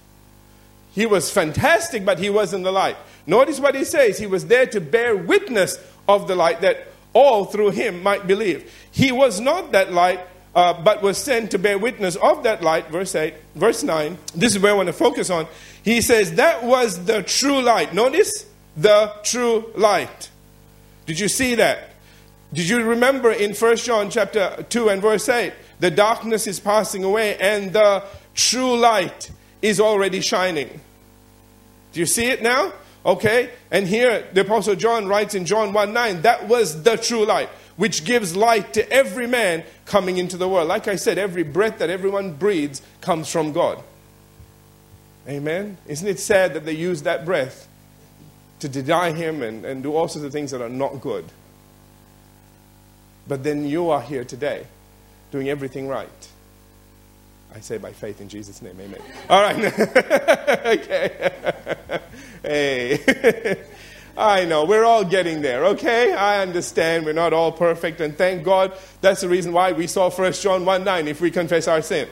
He 0.98 1.06
was 1.06 1.30
fantastic, 1.30 2.04
but 2.04 2.18
he 2.18 2.28
wasn't 2.28 2.64
the 2.64 2.72
light. 2.72 2.96
Notice 3.24 3.60
what 3.60 3.76
he 3.76 3.84
says. 3.84 4.18
He 4.18 4.26
was 4.26 4.46
there 4.46 4.66
to 4.66 4.80
bear 4.80 5.16
witness 5.16 5.78
of 6.08 6.26
the 6.26 6.34
light 6.34 6.60
that 6.62 6.88
all 7.12 7.44
through 7.44 7.70
him 7.70 8.02
might 8.02 8.26
believe. 8.26 8.68
He 8.90 9.12
was 9.12 9.38
not 9.38 9.70
that 9.70 9.92
light, 9.92 10.18
uh, 10.56 10.82
but 10.82 11.00
was 11.00 11.16
sent 11.16 11.52
to 11.52 11.58
bear 11.60 11.78
witness 11.78 12.16
of 12.16 12.42
that 12.42 12.64
light. 12.64 12.88
Verse 12.90 13.14
8, 13.14 13.32
verse 13.54 13.84
9. 13.84 14.18
This 14.34 14.56
is 14.56 14.60
where 14.60 14.72
I 14.72 14.74
want 14.74 14.88
to 14.88 14.92
focus 14.92 15.30
on. 15.30 15.46
He 15.84 16.00
says, 16.00 16.34
That 16.34 16.64
was 16.64 17.04
the 17.04 17.22
true 17.22 17.62
light. 17.62 17.94
Notice 17.94 18.44
the 18.76 19.12
true 19.22 19.70
light. 19.76 20.30
Did 21.06 21.20
you 21.20 21.28
see 21.28 21.54
that? 21.54 21.90
Did 22.52 22.68
you 22.68 22.82
remember 22.82 23.30
in 23.30 23.54
1 23.54 23.76
John 23.76 24.10
chapter 24.10 24.66
2 24.68 24.88
and 24.88 25.00
verse 25.00 25.28
8? 25.28 25.52
The 25.78 25.92
darkness 25.92 26.48
is 26.48 26.58
passing 26.58 27.04
away 27.04 27.36
and 27.36 27.72
the 27.72 28.02
true 28.34 28.76
light 28.76 29.30
is 29.62 29.78
already 29.78 30.20
shining. 30.20 30.80
Do 31.98 32.02
you 32.02 32.06
see 32.06 32.26
it 32.26 32.42
now? 32.42 32.72
Okay? 33.04 33.50
And 33.72 33.84
here 33.84 34.24
the 34.32 34.42
Apostle 34.42 34.76
John 34.76 35.08
writes 35.08 35.34
in 35.34 35.44
John 35.44 35.72
1 35.72 35.92
9, 35.92 36.22
that 36.22 36.46
was 36.46 36.84
the 36.84 36.96
true 36.96 37.26
light, 37.26 37.48
which 37.76 38.04
gives 38.04 38.36
light 38.36 38.72
to 38.74 38.88
every 38.88 39.26
man 39.26 39.64
coming 39.84 40.16
into 40.16 40.36
the 40.36 40.48
world. 40.48 40.68
Like 40.68 40.86
I 40.86 40.94
said, 40.94 41.18
every 41.18 41.42
breath 41.42 41.78
that 41.78 41.90
everyone 41.90 42.34
breathes 42.34 42.82
comes 43.00 43.28
from 43.28 43.50
God. 43.50 43.82
Amen? 45.26 45.76
Isn't 45.88 46.06
it 46.06 46.20
sad 46.20 46.54
that 46.54 46.64
they 46.64 46.72
use 46.72 47.02
that 47.02 47.24
breath 47.24 47.66
to 48.60 48.68
deny 48.68 49.10
Him 49.10 49.42
and, 49.42 49.64
and 49.64 49.82
do 49.82 49.96
all 49.96 50.06
sorts 50.06 50.24
of 50.24 50.30
things 50.30 50.52
that 50.52 50.62
are 50.62 50.68
not 50.68 51.00
good? 51.00 51.24
But 53.26 53.42
then 53.42 53.66
you 53.66 53.90
are 53.90 54.02
here 54.02 54.22
today 54.22 54.68
doing 55.32 55.48
everything 55.48 55.88
right. 55.88 56.28
I 57.54 57.60
say 57.60 57.78
by 57.78 57.92
faith 57.92 58.20
in 58.20 58.28
Jesus' 58.28 58.60
name, 58.62 58.78
amen. 58.80 59.00
All 59.28 59.42
right. 59.42 59.56
okay. 60.66 61.32
hey. 62.42 63.64
I 64.18 64.46
know, 64.46 64.64
we're 64.64 64.84
all 64.84 65.04
getting 65.04 65.42
there, 65.42 65.64
okay? 65.66 66.12
I 66.12 66.42
understand 66.42 67.06
we're 67.06 67.12
not 67.12 67.32
all 67.32 67.52
perfect, 67.52 68.00
and 68.00 68.18
thank 68.18 68.42
God 68.42 68.72
that's 69.00 69.20
the 69.20 69.28
reason 69.28 69.52
why 69.52 69.70
we 69.70 69.86
saw 69.86 70.10
1 70.10 70.32
John 70.32 70.64
1 70.64 70.82
9 70.82 71.06
if 71.06 71.20
we 71.20 71.30
confess 71.30 71.68
our 71.68 71.82
sin. 71.82 72.08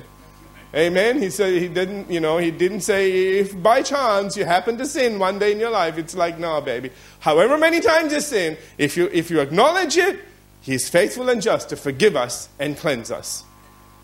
Amen. 0.74 1.20
He 1.20 1.30
said 1.30 1.60
he 1.60 1.68
didn't, 1.68 2.10
you 2.10 2.20
know, 2.20 2.38
he 2.38 2.50
didn't 2.50 2.82
say 2.82 3.38
if 3.38 3.60
by 3.60 3.82
chance 3.82 4.36
you 4.36 4.44
happen 4.44 4.76
to 4.78 4.86
sin 4.86 5.18
one 5.18 5.38
day 5.38 5.52
in 5.52 5.58
your 5.58 5.70
life, 5.70 5.96
it's 5.98 6.14
like, 6.14 6.38
no, 6.38 6.60
baby. 6.60 6.90
However 7.18 7.56
many 7.56 7.80
times 7.80 8.12
you 8.12 8.20
sin, 8.20 8.56
if 8.76 8.96
you 8.96 9.08
if 9.12 9.30
you 9.30 9.40
acknowledge 9.40 9.96
it, 9.96 10.20
he's 10.60 10.88
faithful 10.88 11.28
and 11.28 11.40
just 11.40 11.70
to 11.70 11.76
forgive 11.76 12.14
us 12.14 12.48
and 12.58 12.76
cleanse 12.76 13.10
us. 13.10 13.42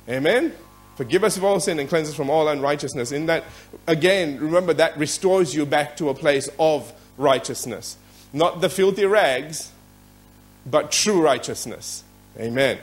Amen. 0.09 0.55
Forgive 0.96 1.25
us 1.25 1.37
of 1.37 1.44
all 1.44 1.58
sin 1.58 1.78
and 1.78 1.88
cleanse 1.88 2.08
us 2.08 2.14
from 2.14 2.28
all 2.28 2.49
unrighteousness. 2.49 3.12
In 3.12 3.26
that, 3.26 3.44
again, 3.87 4.38
remember 4.38 4.75
that 4.75 4.96
restores 4.99 5.54
you 5.54 5.64
back 5.64 5.96
to 5.96 6.11
a 6.11 6.14
place 6.14 6.49
of 6.58 6.92
righteousness. 7.16 7.96
Not 8.32 8.61
the 8.61 8.68
filthy 8.68 9.06
rags, 9.06 9.72
but 10.66 10.92
true 10.92 11.22
righteousness. 11.22 12.04
Amen. 12.38 12.78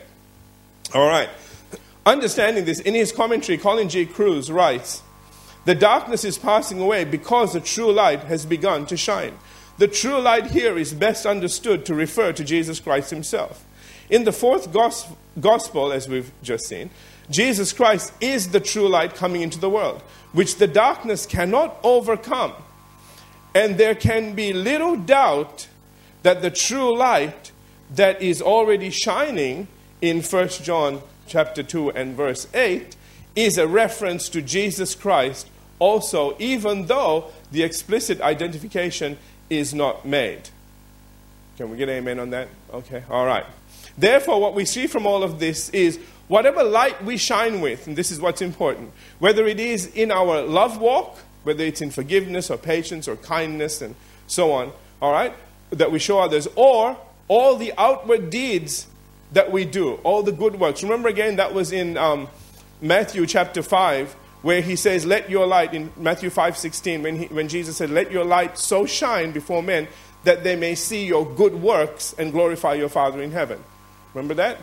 All 0.94 1.08
right. 1.08 1.30
Understanding 2.06 2.66
this, 2.66 2.80
in 2.80 2.96
his 2.96 3.12
commentary, 3.12 3.58
Colin 3.58 3.90
G. 3.90 4.06
Kruse 4.06 4.52
writes 4.52 5.04
The 5.66 5.76
darkness 5.76 6.24
is 6.24 6.38
passing 6.38 6.82
away 6.82 7.04
because 7.04 7.54
the 7.54 7.60
true 7.60 7.92
light 7.92 8.22
has 8.22 8.46
begun 8.46 8.86
to 8.88 8.98
shine. 8.98 9.38
The 9.78 9.88
true 9.88 10.20
light 10.20 10.48
here 10.48 10.78
is 10.78 10.94
best 10.94 11.26
understood 11.26 11.86
to 11.86 11.96
refer 11.96 12.34
to 12.34 12.44
Jesus 12.44 12.80
Christ 12.80 13.12
himself. 13.12 13.64
In 14.10 14.24
the 14.24 14.32
fourth 14.32 14.74
gospel, 14.74 15.92
as 15.92 16.10
we've 16.10 16.32
just 16.42 16.66
seen, 16.66 16.90
Jesus 17.30 17.74
Christ 17.74 18.12
is 18.20 18.50
the 18.50 18.60
true 18.60 18.88
light 18.88 19.16
coming 19.16 19.42
into 19.42 19.60
the 19.60 19.70
world, 19.70 20.02
which 20.34 20.58
the 20.58 20.68
darkness 20.68 21.26
cannot 21.26 21.78
overcome. 21.84 22.54
And 23.54 23.78
there 23.78 23.96
can 23.96 24.36
be 24.36 24.54
little 24.54 24.96
doubt 24.96 25.68
that 26.24 26.42
the 26.42 26.52
true 26.52 26.96
light 26.96 27.52
that 27.96 28.22
is 28.22 28.42
already 28.42 28.90
shining 28.90 29.68
in 30.02 30.22
1 30.22 30.48
John 30.64 31.02
chapter 31.28 31.64
2 31.64 31.92
and 31.92 32.16
verse 32.16 32.48
8 32.54 32.96
is 33.36 33.58
a 33.58 33.68
reference 33.68 34.30
to 34.30 34.42
Jesus 34.42 34.96
Christ 34.96 35.50
also, 35.80 36.36
even 36.40 36.88
though 36.88 37.32
the 37.52 37.64
explicit 37.64 38.22
identification 38.22 39.18
is 39.50 39.74
not 39.74 40.06
made. 40.06 40.50
Can 41.58 41.72
we 41.72 41.78
get 41.78 41.90
amen 41.90 42.20
on 42.20 42.30
that? 42.32 42.50
Okay, 42.74 43.04
all 43.10 43.26
right. 43.26 43.46
Therefore, 43.98 44.40
what 44.40 44.54
we 44.54 44.66
see 44.66 44.88
from 44.88 45.06
all 45.06 45.24
of 45.24 45.40
this 45.40 45.70
is 45.70 46.00
whatever 46.30 46.64
light 46.64 47.04
we 47.04 47.18
shine 47.18 47.60
with, 47.60 47.88
and 47.88 47.98
this 47.98 48.10
is 48.10 48.22
what's 48.22 48.42
important, 48.42 48.92
whether 49.20 49.46
it 49.46 49.60
is 49.60 49.88
in 49.88 50.12
our 50.12 50.42
love 50.42 50.78
walk, 50.78 51.18
whether 51.44 51.66
it's 51.66 51.82
in 51.82 51.92
forgiveness 51.92 52.50
or 52.50 52.58
patience 52.58 53.08
or 53.10 53.18
kindness 53.18 53.82
and 53.82 53.96
so 54.28 54.54
on, 54.54 54.72
all 55.02 55.12
right, 55.12 55.34
that 55.72 55.92
we 55.92 56.00
show 56.00 56.20
others, 56.20 56.48
or 56.56 56.98
all 57.28 57.56
the 57.58 57.74
outward 57.78 58.30
deeds 58.30 58.88
that 59.34 59.52
we 59.52 59.66
do, 59.66 59.96
all 60.04 60.24
the 60.24 60.32
good 60.32 60.60
works. 60.60 60.84
Remember 60.84 61.10
again, 61.10 61.36
that 61.36 61.54
was 61.54 61.72
in 61.72 61.98
um, 61.98 62.28
Matthew 62.82 63.26
chapter 63.26 63.62
5, 63.62 64.14
where 64.42 64.62
he 64.62 64.76
says, 64.76 65.06
Let 65.06 65.30
your 65.30 65.46
light, 65.46 65.74
in 65.74 65.92
Matthew 65.98 66.30
5 66.30 66.58
16, 66.58 67.04
when, 67.04 67.16
he, 67.18 67.26
when 67.26 67.48
Jesus 67.48 67.78
said, 67.78 67.90
Let 67.90 68.12
your 68.12 68.26
light 68.26 68.58
so 68.58 68.86
shine 68.86 69.32
before 69.32 69.62
men 69.62 69.88
that 70.24 70.44
they 70.44 70.56
may 70.56 70.76
see 70.76 71.06
your 71.06 71.26
good 71.26 71.56
works 71.56 72.14
and 72.18 72.32
glorify 72.32 72.74
your 72.74 72.90
Father 72.90 73.22
in 73.22 73.32
heaven. 73.32 73.64
Remember 74.14 74.34
that? 74.36 74.58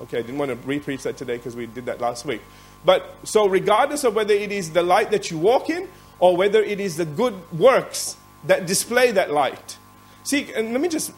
Okay, 0.00 0.18
I 0.18 0.22
didn't 0.22 0.38
want 0.38 0.50
to 0.50 0.56
repreach 0.56 1.02
that 1.02 1.16
today 1.16 1.36
because 1.36 1.54
we 1.54 1.66
did 1.66 1.86
that 1.86 2.00
last 2.00 2.24
week. 2.24 2.40
But 2.84 3.14
so, 3.24 3.46
regardless 3.46 4.04
of 4.04 4.14
whether 4.14 4.34
it 4.34 4.50
is 4.50 4.72
the 4.72 4.82
light 4.82 5.10
that 5.10 5.30
you 5.30 5.38
walk 5.38 5.70
in 5.70 5.88
or 6.18 6.36
whether 6.36 6.62
it 6.62 6.80
is 6.80 6.96
the 6.96 7.04
good 7.04 7.34
works 7.52 8.16
that 8.46 8.66
display 8.66 9.12
that 9.12 9.30
light. 9.30 9.78
See, 10.24 10.52
and 10.52 10.72
let 10.72 10.80
me 10.80 10.88
just 10.88 11.12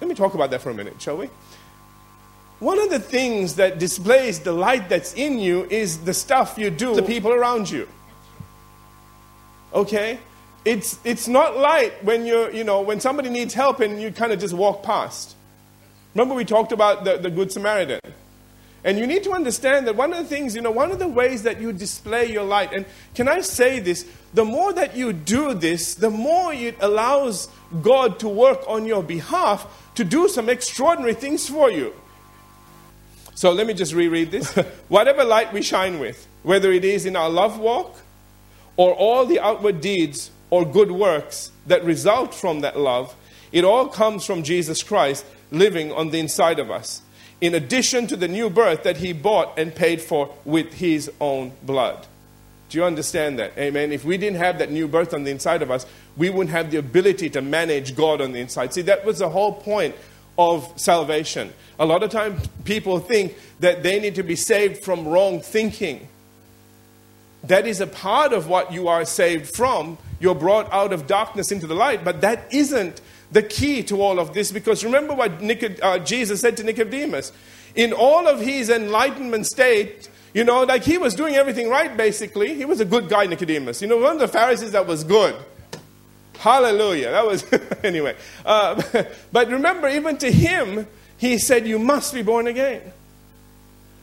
Let 0.00 0.08
me 0.08 0.14
talk 0.14 0.34
about 0.34 0.50
that 0.50 0.62
for 0.62 0.70
a 0.70 0.74
minute, 0.74 1.00
shall 1.00 1.18
we? 1.18 1.28
One 2.58 2.78
of 2.78 2.90
the 2.90 2.98
things 2.98 3.56
that 3.56 3.78
displays 3.78 4.40
the 4.40 4.52
light 4.52 4.88
that's 4.88 5.14
in 5.14 5.38
you 5.38 5.64
is 5.64 6.04
the 6.04 6.14
stuff 6.14 6.56
you 6.58 6.70
do 6.70 6.94
to 6.94 7.02
people 7.02 7.32
around 7.32 7.70
you. 7.70 7.86
Okay? 9.72 10.18
It's, 10.64 10.98
it's 11.04 11.28
not 11.28 11.56
light 11.56 12.04
when 12.04 12.26
you're, 12.26 12.50
you 12.50 12.64
know, 12.64 12.82
when 12.82 13.00
somebody 13.00 13.30
needs 13.30 13.54
help 13.54 13.80
and 13.80 14.00
you 14.00 14.10
kind 14.10 14.32
of 14.32 14.40
just 14.40 14.52
walk 14.54 14.82
past. 14.82 15.36
Remember 16.14 16.34
we 16.34 16.44
talked 16.44 16.72
about 16.72 17.04
the, 17.04 17.18
the 17.18 17.30
Good 17.30 17.52
Samaritan. 17.52 18.00
And 18.82 18.98
you 18.98 19.06
need 19.06 19.24
to 19.24 19.32
understand 19.32 19.86
that 19.86 19.96
one 19.96 20.12
of 20.12 20.18
the 20.18 20.24
things, 20.24 20.54
you 20.54 20.62
know, 20.62 20.70
one 20.70 20.90
of 20.90 20.98
the 20.98 21.08
ways 21.08 21.42
that 21.42 21.60
you 21.60 21.72
display 21.72 22.32
your 22.32 22.44
light, 22.44 22.72
and 22.72 22.86
can 23.14 23.28
I 23.28 23.40
say 23.40 23.78
this? 23.78 24.06
The 24.32 24.44
more 24.44 24.72
that 24.72 24.96
you 24.96 25.12
do 25.12 25.52
this, 25.52 25.94
the 25.94 26.08
more 26.08 26.52
it 26.54 26.76
allows 26.80 27.48
God 27.82 28.18
to 28.20 28.28
work 28.28 28.62
on 28.66 28.86
your 28.86 29.02
behalf 29.02 29.66
to 29.96 30.04
do 30.04 30.28
some 30.28 30.48
extraordinary 30.48 31.12
things 31.12 31.46
for 31.46 31.70
you. 31.70 31.92
So 33.34 33.52
let 33.52 33.66
me 33.66 33.74
just 33.74 33.92
reread 33.92 34.30
this. 34.30 34.54
Whatever 34.88 35.24
light 35.24 35.52
we 35.52 35.60
shine 35.60 35.98
with, 35.98 36.26
whether 36.42 36.72
it 36.72 36.84
is 36.84 37.04
in 37.04 37.16
our 37.16 37.28
love 37.28 37.58
walk 37.58 37.96
or 38.76 38.94
all 38.94 39.26
the 39.26 39.40
outward 39.40 39.82
deeds 39.82 40.30
or 40.48 40.64
good 40.64 40.90
works 40.90 41.50
that 41.66 41.84
result 41.84 42.34
from 42.34 42.60
that 42.60 42.78
love, 42.78 43.14
it 43.52 43.64
all 43.64 43.88
comes 43.88 44.24
from 44.24 44.42
Jesus 44.42 44.82
Christ 44.82 45.24
living 45.50 45.92
on 45.92 46.10
the 46.10 46.18
inside 46.18 46.58
of 46.58 46.70
us, 46.70 47.02
in 47.40 47.54
addition 47.54 48.06
to 48.06 48.16
the 48.16 48.28
new 48.28 48.50
birth 48.50 48.82
that 48.82 48.98
he 48.98 49.12
bought 49.12 49.58
and 49.58 49.74
paid 49.74 50.00
for 50.00 50.34
with 50.44 50.74
his 50.74 51.10
own 51.20 51.52
blood. 51.62 52.06
Do 52.68 52.78
you 52.78 52.84
understand 52.84 53.38
that? 53.40 53.58
Amen. 53.58 53.90
If 53.90 54.04
we 54.04 54.16
didn't 54.16 54.38
have 54.38 54.58
that 54.58 54.70
new 54.70 54.86
birth 54.86 55.12
on 55.12 55.24
the 55.24 55.30
inside 55.32 55.60
of 55.60 55.70
us, 55.70 55.86
we 56.16 56.30
wouldn't 56.30 56.50
have 56.50 56.70
the 56.70 56.76
ability 56.76 57.30
to 57.30 57.42
manage 57.42 57.96
God 57.96 58.20
on 58.20 58.32
the 58.32 58.38
inside. 58.38 58.72
See, 58.72 58.82
that 58.82 59.04
was 59.04 59.18
the 59.18 59.28
whole 59.28 59.52
point 59.52 59.96
of 60.38 60.72
salvation. 60.76 61.52
A 61.78 61.84
lot 61.84 62.02
of 62.02 62.10
times 62.10 62.46
people 62.64 63.00
think 63.00 63.36
that 63.58 63.82
they 63.82 63.98
need 63.98 64.14
to 64.14 64.22
be 64.22 64.36
saved 64.36 64.84
from 64.84 65.08
wrong 65.08 65.40
thinking. 65.40 66.08
That 67.44 67.66
is 67.66 67.80
a 67.80 67.86
part 67.86 68.32
of 68.32 68.48
what 68.48 68.72
you 68.72 68.88
are 68.88 69.04
saved 69.04 69.56
from. 69.56 69.98
You're 70.20 70.34
brought 70.34 70.72
out 70.72 70.92
of 70.92 71.06
darkness 71.06 71.50
into 71.50 71.66
the 71.66 71.74
light, 71.74 72.04
but 72.04 72.20
that 72.20 72.52
isn't 72.52 73.00
the 73.32 73.42
key 73.42 73.82
to 73.84 74.02
all 74.02 74.18
of 74.18 74.34
this 74.34 74.50
because 74.50 74.84
remember 74.84 75.14
what 75.14 75.38
Nicod- 75.38 75.78
uh, 75.82 75.98
Jesus 75.98 76.40
said 76.40 76.56
to 76.58 76.64
Nicodemus. 76.64 77.32
In 77.74 77.92
all 77.92 78.26
of 78.26 78.40
his 78.40 78.68
enlightenment 78.68 79.46
state, 79.46 80.08
you 80.34 80.44
know, 80.44 80.64
like 80.64 80.82
he 80.82 80.98
was 80.98 81.14
doing 81.14 81.34
everything 81.34 81.68
right 81.68 81.96
basically. 81.96 82.54
He 82.54 82.64
was 82.64 82.80
a 82.80 82.84
good 82.84 83.08
guy, 83.08 83.26
Nicodemus. 83.26 83.80
You 83.80 83.88
know, 83.88 83.98
one 83.98 84.14
of 84.14 84.20
the 84.20 84.28
Pharisees 84.28 84.72
that 84.72 84.86
was 84.86 85.04
good. 85.04 85.36
Hallelujah. 86.38 87.10
That 87.10 87.26
was, 87.26 87.44
anyway. 87.84 88.16
Uh, 88.44 88.82
but 89.32 89.48
remember, 89.48 89.88
even 89.88 90.16
to 90.18 90.32
him, 90.32 90.86
he 91.18 91.38
said, 91.38 91.66
You 91.66 91.78
must 91.78 92.14
be 92.14 92.22
born 92.22 92.46
again. 92.46 92.80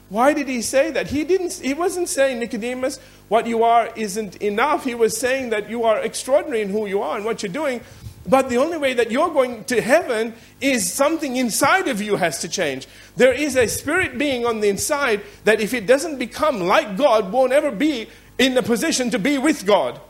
Why 0.10 0.34
did 0.34 0.48
he 0.48 0.62
say 0.62 0.92
that? 0.92 1.08
He, 1.08 1.24
didn't, 1.26 1.54
he 1.54 1.74
wasn't 1.74 2.08
saying, 2.08 2.40
Nicodemus, 2.40 3.00
what 3.28 3.46
you 3.46 3.64
are 3.64 3.90
isn't 3.96 4.38
enough. 4.38 4.86
He 4.86 4.96
was 4.96 5.18
saying 5.18 5.50
that 5.50 5.70
you 5.70 5.84
are 5.84 6.00
extraordinary 6.00 6.62
in 6.62 6.70
who 6.70 6.86
you 6.86 7.02
are 7.02 7.18
and 7.18 7.26
what 7.26 7.44
you're 7.44 7.52
doing. 7.52 7.82
But 8.28 8.50
the 8.50 8.58
only 8.58 8.78
way 8.78 8.94
that 8.94 9.10
you're 9.10 9.30
going 9.30 9.64
to 9.66 9.82
heaven 9.82 10.34
is 10.60 10.92
something 10.92 11.38
inside 11.38 11.88
of 11.88 12.02
you 12.02 12.18
has 12.18 12.40
to 12.40 12.50
change. 12.50 12.88
There 13.16 13.32
is 13.32 13.56
a 13.56 13.68
spirit 13.68 14.18
being 14.18 14.46
on 14.46 14.60
the 14.60 14.68
inside 14.68 15.22
that 15.46 15.62
if 15.62 15.74
it 15.74 15.88
doesn't 15.88 16.18
become 16.18 16.62
like 16.62 16.98
God, 16.98 17.32
won't 17.32 17.54
ever 17.54 17.72
be 17.72 18.10
in 18.38 18.54
the 18.54 18.64
position 18.64 19.10
to 19.12 19.20
be 19.20 19.38
with 19.38 19.66
God. 19.66 20.02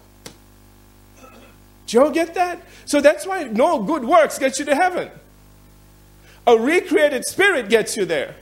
Do 1.86 1.98
you 1.98 2.04
all 2.04 2.12
get 2.12 2.34
that? 2.34 2.62
So 2.86 3.02
that's 3.02 3.26
why 3.26 3.44
no 3.44 3.84
good 3.84 4.04
works 4.04 4.40
gets 4.40 4.60
you 4.60 4.66
to 4.66 4.76
heaven. 4.76 5.10
A 6.46 6.58
recreated 6.58 7.26
spirit 7.26 7.70
gets 7.70 7.96
you 7.96 8.06
there. 8.06 8.36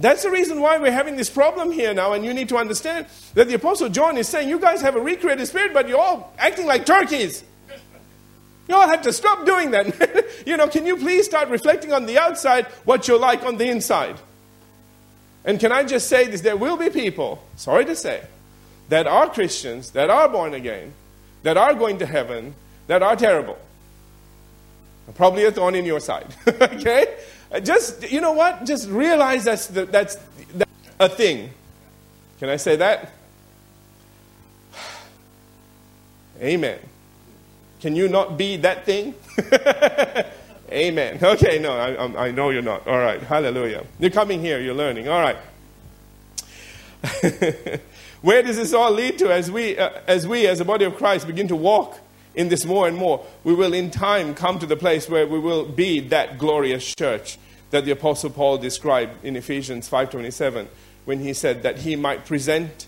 That's 0.00 0.22
the 0.22 0.30
reason 0.30 0.60
why 0.60 0.78
we're 0.78 0.92
having 0.92 1.16
this 1.16 1.28
problem 1.28 1.72
here 1.72 1.92
now, 1.92 2.12
and 2.12 2.24
you 2.24 2.32
need 2.32 2.48
to 2.50 2.56
understand 2.56 3.06
that 3.34 3.48
the 3.48 3.54
Apostle 3.54 3.88
John 3.88 4.16
is 4.16 4.28
saying, 4.28 4.48
You 4.48 4.60
guys 4.60 4.80
have 4.80 4.94
a 4.94 5.00
recreated 5.00 5.48
spirit, 5.48 5.74
but 5.74 5.88
you're 5.88 6.00
all 6.00 6.32
acting 6.38 6.66
like 6.66 6.86
turkeys. 6.86 7.42
You 8.68 8.74
all 8.74 8.88
have 8.88 9.02
to 9.02 9.12
stop 9.12 9.46
doing 9.46 9.70
that. 9.70 10.26
you 10.46 10.56
know, 10.56 10.68
can 10.68 10.86
you 10.86 10.96
please 10.96 11.24
start 11.24 11.48
reflecting 11.48 11.92
on 11.92 12.06
the 12.06 12.18
outside 12.18 12.66
what 12.84 13.08
you're 13.08 13.18
like 13.18 13.42
on 13.42 13.56
the 13.56 13.68
inside? 13.68 14.16
And 15.44 15.58
can 15.58 15.72
I 15.72 15.84
just 15.84 16.08
say 16.08 16.26
this? 16.26 16.42
There 16.42 16.56
will 16.56 16.76
be 16.76 16.90
people, 16.90 17.42
sorry 17.56 17.86
to 17.86 17.96
say, 17.96 18.22
that 18.90 19.06
are 19.06 19.30
Christians, 19.30 19.92
that 19.92 20.10
are 20.10 20.28
born 20.28 20.52
again, 20.52 20.92
that 21.42 21.56
are 21.56 21.72
going 21.74 21.98
to 21.98 22.06
heaven, 22.06 22.54
that 22.86 23.02
are 23.02 23.16
terrible. 23.16 23.58
Probably 25.14 25.44
a 25.44 25.50
thorn 25.50 25.74
in 25.74 25.86
your 25.86 26.00
side. 26.00 26.26
okay? 26.46 27.16
Just, 27.62 28.10
you 28.10 28.20
know 28.20 28.32
what? 28.32 28.66
Just 28.66 28.88
realize 28.90 29.44
that's, 29.44 29.68
the, 29.68 29.86
that's, 29.86 30.16
that's 30.52 30.70
a 31.00 31.08
thing. 31.08 31.50
Can 32.38 32.50
I 32.50 32.56
say 32.56 32.76
that? 32.76 33.10
Amen. 36.42 36.78
Can 37.80 37.94
you 37.94 38.08
not 38.08 38.36
be 38.36 38.56
that 38.58 38.84
thing? 38.84 39.14
Amen. 40.72 41.18
Okay, 41.22 41.58
no, 41.58 41.72
I, 41.72 42.26
I 42.26 42.30
know 42.30 42.50
you're 42.50 42.62
not. 42.62 42.86
All 42.86 42.98
right, 42.98 43.22
hallelujah. 43.22 43.84
You're 43.98 44.10
coming 44.10 44.40
here, 44.40 44.60
you're 44.60 44.74
learning. 44.74 45.08
All 45.08 45.20
right. 45.20 45.36
Where 48.20 48.42
does 48.42 48.56
this 48.56 48.74
all 48.74 48.92
lead 48.92 49.18
to 49.18 49.32
as 49.32 49.50
we, 49.50 49.78
uh, 49.78 49.90
as 50.06 50.26
we, 50.26 50.46
as 50.46 50.60
a 50.60 50.64
body 50.64 50.84
of 50.84 50.96
Christ, 50.96 51.26
begin 51.26 51.48
to 51.48 51.56
walk 51.56 52.00
in 52.34 52.48
this 52.48 52.66
more 52.66 52.88
and 52.88 52.96
more? 52.96 53.24
We 53.44 53.54
will, 53.54 53.72
in 53.72 53.90
time, 53.90 54.34
come 54.34 54.58
to 54.58 54.66
the 54.66 54.76
place 54.76 55.08
where 55.08 55.26
we 55.26 55.38
will 55.38 55.64
be 55.64 56.00
that 56.08 56.36
glorious 56.36 56.94
church 56.94 57.38
that 57.70 57.84
the 57.84 57.92
Apostle 57.92 58.30
Paul 58.30 58.58
described 58.58 59.24
in 59.24 59.36
Ephesians 59.36 59.88
5:27, 59.88 60.68
when 61.04 61.20
he 61.20 61.32
said 61.32 61.62
that 61.62 61.78
he 61.78 61.96
might 61.96 62.26
present 62.26 62.86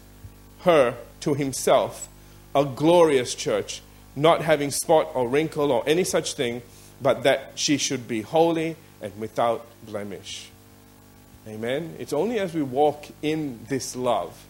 her 0.60 0.96
to 1.20 1.34
himself, 1.34 2.08
a 2.54 2.64
glorious 2.64 3.34
church 3.34 3.82
not 4.16 4.42
having 4.42 4.70
spot 4.70 5.10
or 5.14 5.28
wrinkle 5.28 5.70
or 5.72 5.82
any 5.86 6.04
such 6.04 6.34
thing, 6.34 6.62
but 7.00 7.22
that 7.22 7.52
she 7.54 7.76
should 7.76 8.06
be 8.06 8.22
holy 8.22 8.76
and 9.00 9.12
without 9.18 9.66
blemish. 9.86 10.50
Amen. 11.48 11.96
It's 11.98 12.12
only 12.12 12.38
as 12.38 12.54
we 12.54 12.62
walk 12.62 13.06
in 13.22 13.60
this 13.68 13.96
love 13.96 14.46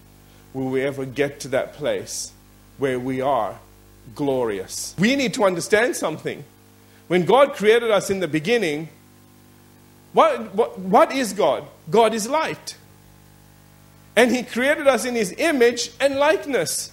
will 0.52 0.68
we 0.68 0.82
ever 0.82 1.04
get 1.04 1.40
to 1.40 1.48
that 1.48 1.74
place 1.74 2.32
where 2.78 2.98
we 2.98 3.20
are 3.20 3.58
glorious. 4.14 4.94
We 4.98 5.14
need 5.14 5.34
to 5.34 5.44
understand 5.44 5.96
something. 5.96 6.44
When 7.06 7.24
God 7.24 7.54
created 7.54 7.90
us 7.90 8.10
in 8.10 8.20
the 8.20 8.28
beginning, 8.28 8.88
what, 10.12 10.54
what, 10.54 10.78
what 10.78 11.12
is 11.12 11.32
God? 11.32 11.64
God 11.90 12.14
is 12.14 12.28
light. 12.28 12.76
And 14.16 14.30
He 14.30 14.42
created 14.42 14.86
us 14.86 15.04
in 15.04 15.14
His 15.14 15.32
image 15.38 15.90
and 16.00 16.16
likeness. 16.16 16.92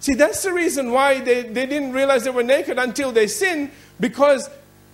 See, 0.00 0.14
that's 0.14 0.42
the 0.42 0.52
reason 0.52 0.92
why 0.92 1.20
they, 1.20 1.42
they 1.42 1.66
didn't 1.66 1.92
realize 1.92 2.24
they 2.24 2.30
were 2.30 2.42
naked 2.42 2.78
until 2.78 3.12
they 3.12 3.26
sinned, 3.26 3.70
because 4.00 4.48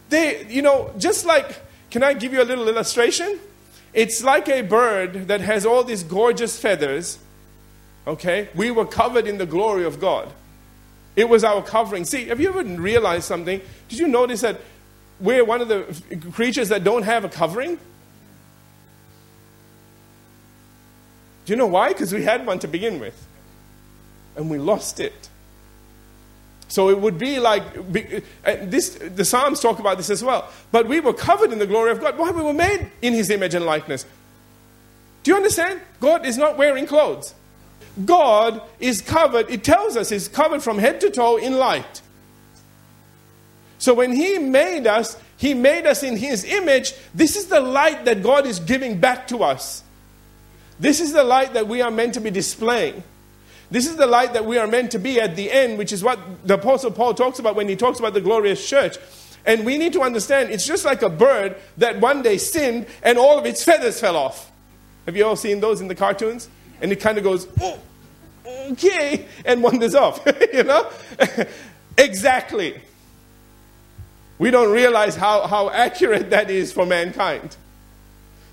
they, 0.09 0.45
you 0.49 0.63
know, 0.63 0.93
just 0.99 1.25
like, 1.25 1.61
can 1.91 2.03
I 2.03 2.13
give 2.13 2.33
you 2.33 2.43
a 2.43 2.45
little 2.45 2.69
illustration? 2.69 3.39
It's 3.95 4.23
like 4.23 4.49
a 4.49 4.63
bird 4.63 5.29
that 5.29 5.41
has 5.41 5.65
all 5.65 5.85
these 5.85 6.03
gorgeous 6.03 6.59
feathers, 6.59 7.19
okay? 8.07 8.49
We 8.55 8.73
were 8.73 8.85
covered 8.85 9.29
in 9.29 9.39
the 9.39 9.47
glory 9.47 9.85
of 9.85 10.01
God. 10.01 10.33
It 11.15 11.29
was 11.29 11.45
our 11.45 11.63
covering. 11.63 12.05
See, 12.05 12.27
have 12.27 12.41
you 12.41 12.49
ever 12.49 12.63
realized 12.63 13.25
something? 13.25 13.61
Did 13.89 13.99
you 13.99 14.09
notice 14.09 14.43
that 14.43 14.61
we're 15.21 15.45
one 15.45 15.61
of 15.61 15.69
the 15.69 15.85
creatures 16.33 16.69
that 16.69 16.85
don't 16.85 17.05
have 17.05 17.25
a 17.25 17.29
covering? 17.29 17.79
Do 21.47 21.53
you 21.53 21.57
know 21.57 21.67
why? 21.67 21.89
Because 21.89 22.13
we 22.13 22.23
had 22.23 22.45
one 22.45 22.59
to 22.59 22.69
begin 22.69 22.99
with 22.99 23.26
and 24.37 24.51
we 24.51 24.59
lost 24.59 25.01
it. 25.01 25.29
So 26.69 26.91
it 26.91 27.01
would 27.01 27.19
be 27.19 27.39
like 27.39 27.63
uh, 27.77 28.57
this. 28.63 28.91
The 28.91 29.25
Psalms 29.25 29.61
talk 29.61 29.79
about 29.79 29.97
this 29.97 30.11
as 30.11 30.23
well. 30.23 30.51
But 30.73 30.89
we 30.89 31.01
were 31.01 31.13
covered 31.13 31.53
in 31.53 31.59
the 31.59 31.67
glory 31.67 31.93
of 31.93 32.01
God. 32.01 32.19
Why 32.19 32.31
we 32.33 32.43
were 32.43 32.53
made 32.53 32.91
in 33.03 33.13
His 33.13 33.31
image 33.31 33.55
and 33.55 33.65
likeness? 33.65 34.05
Do 35.23 35.31
you 35.31 35.37
understand? 35.37 35.81
God 36.01 36.27
is 36.27 36.37
not 36.37 36.59
wearing 36.59 36.87
clothes. 36.87 37.35
God 38.05 38.63
is 38.81 39.01
covered. 39.01 39.49
It 39.49 39.65
tells 39.65 39.97
us 39.97 40.11
He's 40.11 40.29
covered 40.29 40.63
from 40.63 40.79
head 40.79 41.01
to 41.01 41.11
toe 41.11 41.37
in 41.37 41.57
light. 41.57 42.03
So 43.79 43.95
when 43.95 44.13
He 44.13 44.39
made 44.39 44.87
us, 44.87 45.17
He 45.37 45.55
made 45.55 45.87
us 45.87 46.03
in 46.03 46.17
His 46.17 46.45
image. 46.45 46.95
This 47.15 47.37
is 47.37 47.47
the 47.47 47.61
light 47.61 48.05
that 48.07 48.23
God 48.23 48.45
is 48.45 48.59
giving 48.59 48.99
back 48.99 49.29
to 49.29 49.45
us. 49.45 49.85
This 50.81 51.01
is 51.01 51.13
the 51.13 51.25
light 51.25 51.55
that 51.55 51.69
we 51.69 51.81
are 51.81 51.91
meant 51.91 52.15
to 52.15 52.21
be 52.21 52.31
displaying. 52.31 53.03
This 53.71 53.87
is 53.87 53.97
the 53.97 54.07
light 54.07 54.33
that 54.35 54.45
we 54.45 54.59
are 54.59 54.67
meant 54.67 54.93
to 54.93 54.99
be 54.99 55.21
at 55.21 55.35
the 55.35 55.51
end, 55.51 55.79
which 55.79 55.93
is 55.93 56.05
what 56.05 56.19
the 56.47 56.55
Apostle 56.55 56.91
Paul 56.91 57.15
talks 57.15 57.39
about 57.39 57.57
when 57.57 57.69
he 57.69 57.77
talks 57.77 57.99
about 57.99 58.15
the 58.15 58.21
glorious 58.21 58.67
church. 58.67 58.97
And 59.45 59.65
we 59.65 59.79
need 59.79 59.93
to 59.93 60.03
understand 60.03 60.51
it's 60.51 60.67
just 60.67 60.85
like 60.85 61.03
a 61.03 61.09
bird 61.09 61.57
that 61.79 62.01
one 62.01 62.23
day 62.23 62.39
sinned 62.39 62.87
and 63.03 63.19
all 63.19 63.39
of 63.39 63.47
its 63.47 63.65
feathers 63.65 64.01
fell 64.01 64.17
off. 64.17 64.51
Have 65.07 65.17
you 65.17 65.25
all 65.25 65.37
seen 65.37 65.61
those 65.61 65.81
in 65.81 65.89
the 65.89 65.95
cartoons? 65.95 66.49
And 66.81 66.93
it 66.93 66.97
kind 66.97 67.17
of 67.17 67.25
goes, 67.25 67.47
oh, 67.61 67.79
okay, 68.73 69.27
and 69.45 69.63
wanders 69.63 69.95
off. 69.95 70.21
you 70.53 70.65
know? 70.65 70.91
exactly. 71.99 72.81
We 74.39 74.51
don't 74.51 74.73
realize 74.73 75.17
how, 75.17 75.47
how 75.47 75.71
accurate 75.71 76.31
that 76.31 76.51
is 76.51 76.73
for 76.73 76.85
mankind. 76.85 77.57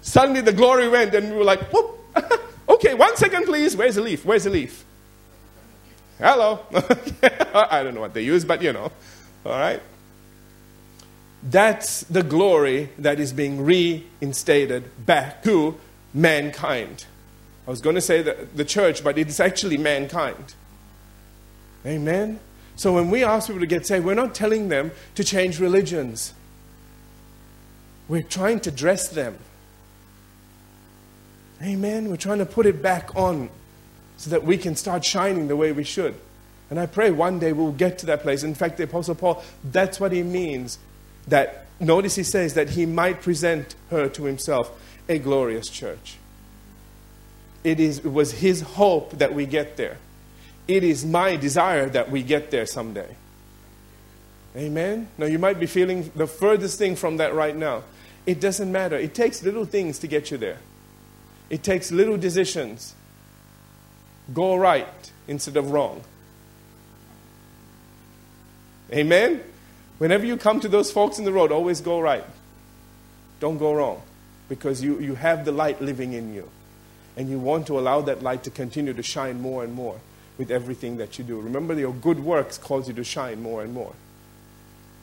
Suddenly 0.01 0.41
the 0.41 0.53
glory 0.53 0.87
went, 0.87 1.13
and 1.15 1.31
we 1.31 1.37
were 1.37 1.43
like, 1.43 1.61
whoop, 1.73 1.99
okay, 2.69 2.93
one 2.93 3.15
second, 3.17 3.45
please. 3.45 3.75
Where's 3.75 3.95
the 3.95 4.01
leaf? 4.01 4.23
Where's 4.23 4.43
the 4.43 4.49
leaf? 4.49 4.85
Hello. 6.23 6.61
I 7.53 7.83
don't 7.83 7.95
know 7.95 7.99
what 7.99 8.13
they 8.13 8.21
use, 8.21 8.45
but 8.45 8.61
you 8.61 8.71
know. 8.71 8.93
All 9.45 9.51
right? 9.51 9.81
That's 11.43 12.05
the 12.05 12.23
glory 12.23 12.91
that 12.97 13.19
is 13.19 13.33
being 13.33 13.65
reinstated 13.65 15.05
back 15.05 15.43
to 15.43 15.77
mankind. 16.13 17.07
I 17.67 17.71
was 17.71 17.81
going 17.81 17.95
to 17.95 18.01
say 18.01 18.21
the, 18.21 18.47
the 18.55 18.63
church, 18.63 19.03
but 19.03 19.17
it's 19.17 19.41
actually 19.41 19.77
mankind. 19.77 20.55
Amen? 21.85 22.39
So 22.77 22.93
when 22.93 23.09
we 23.09 23.25
ask 23.25 23.47
people 23.47 23.59
to 23.59 23.67
get 23.67 23.85
saved, 23.85 24.05
we're 24.05 24.13
not 24.13 24.33
telling 24.33 24.69
them 24.69 24.91
to 25.15 25.25
change 25.25 25.59
religions. 25.59 26.33
We're 28.07 28.23
trying 28.23 28.61
to 28.61 28.71
dress 28.71 29.09
them. 29.09 29.39
Amen? 31.61 32.09
We're 32.09 32.15
trying 32.15 32.39
to 32.39 32.45
put 32.45 32.65
it 32.65 32.81
back 32.81 33.13
on 33.13 33.49
so 34.23 34.29
that 34.29 34.45
we 34.45 34.57
can 34.57 34.75
start 34.77 35.03
shining 35.03 35.49
the 35.49 35.55
way 35.57 35.73
we 35.73 35.83
should. 35.83 36.15
And 36.69 36.79
I 36.79 36.85
pray 36.85 37.11
one 37.11 37.39
day 37.39 37.51
we'll 37.51 37.73
get 37.73 37.97
to 37.99 38.05
that 38.05 38.21
place. 38.21 38.41
In 38.41 38.55
fact, 38.55 38.77
the 38.77 38.85
Apostle 38.85 39.15
Paul, 39.15 39.43
that's 39.65 39.99
what 39.99 40.13
he 40.13 40.23
means. 40.23 40.79
That, 41.27 41.65
notice 41.81 42.15
he 42.15 42.23
says 42.23 42.53
that 42.53 42.69
he 42.69 42.85
might 42.85 43.21
present 43.21 43.75
her 43.89 44.07
to 44.07 44.23
himself 44.23 44.71
a 45.09 45.19
glorious 45.19 45.67
church. 45.67 46.15
It, 47.65 47.81
is, 47.81 47.99
it 47.99 48.13
was 48.13 48.31
his 48.31 48.61
hope 48.61 49.11
that 49.17 49.33
we 49.33 49.45
get 49.45 49.75
there. 49.75 49.97
It 50.65 50.85
is 50.85 51.05
my 51.05 51.35
desire 51.35 51.89
that 51.89 52.09
we 52.09 52.23
get 52.23 52.49
there 52.49 52.65
someday. 52.65 53.17
Amen? 54.55 55.09
Now, 55.17 55.25
you 55.25 55.39
might 55.39 55.59
be 55.59 55.65
feeling 55.65 56.11
the 56.15 56.27
furthest 56.27 56.77
thing 56.77 56.95
from 56.95 57.17
that 57.17 57.33
right 57.33 57.55
now. 57.55 57.83
It 58.25 58.39
doesn't 58.39 58.71
matter. 58.71 58.95
It 58.95 59.13
takes 59.13 59.43
little 59.43 59.65
things 59.65 59.99
to 59.99 60.07
get 60.07 60.31
you 60.31 60.37
there, 60.37 60.59
it 61.49 61.61
takes 61.61 61.91
little 61.91 62.15
decisions. 62.15 62.95
Go 64.31 64.55
right 64.55 65.11
instead 65.27 65.57
of 65.57 65.71
wrong. 65.71 66.03
Amen? 68.91 69.41
Whenever 69.97 70.25
you 70.25 70.37
come 70.37 70.59
to 70.59 70.67
those 70.67 70.91
folks 70.91 71.17
in 71.17 71.25
the 71.25 71.33
road, 71.33 71.51
always 71.51 71.81
go 71.81 71.99
right. 71.99 72.23
Don't 73.39 73.57
go 73.57 73.73
wrong 73.73 74.01
because 74.49 74.83
you, 74.83 74.99
you 74.99 75.15
have 75.15 75.45
the 75.45 75.51
light 75.51 75.81
living 75.81 76.13
in 76.13 76.33
you. 76.33 76.49
And 77.15 77.29
you 77.29 77.39
want 77.39 77.67
to 77.67 77.77
allow 77.77 78.01
that 78.01 78.23
light 78.23 78.43
to 78.43 78.49
continue 78.49 78.93
to 78.93 79.03
shine 79.03 79.41
more 79.41 79.63
and 79.63 79.73
more 79.73 79.99
with 80.37 80.49
everything 80.49 80.97
that 80.97 81.17
you 81.17 81.23
do. 81.23 81.39
Remember, 81.39 81.73
your 81.73 81.93
good 81.93 82.19
works 82.19 82.57
cause 82.57 82.87
you 82.87 82.93
to 82.95 83.03
shine 83.03 83.41
more 83.41 83.61
and 83.61 83.73
more. 83.73 83.93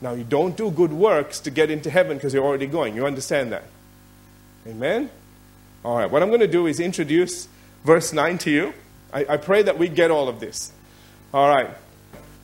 Now, 0.01 0.13
you 0.13 0.23
don't 0.23 0.57
do 0.57 0.71
good 0.71 0.91
works 0.91 1.39
to 1.41 1.51
get 1.51 1.69
into 1.69 1.89
heaven 1.89 2.17
because 2.17 2.33
you're 2.33 2.43
already 2.43 2.67
going. 2.67 2.95
You 2.95 3.05
understand 3.05 3.51
that? 3.53 3.63
Amen? 4.67 5.09
All 5.85 5.97
right, 5.97 6.09
what 6.09 6.21
I'm 6.21 6.29
going 6.29 6.41
to 6.41 6.47
do 6.47 6.67
is 6.67 6.79
introduce 6.79 7.47
verse 7.85 8.11
9 8.11 8.37
to 8.39 8.51
you. 8.51 8.73
I, 9.13 9.25
I 9.29 9.37
pray 9.37 9.63
that 9.63 9.77
we 9.77 9.87
get 9.87 10.11
all 10.11 10.27
of 10.27 10.39
this. 10.39 10.71
All 11.33 11.47
right. 11.47 11.69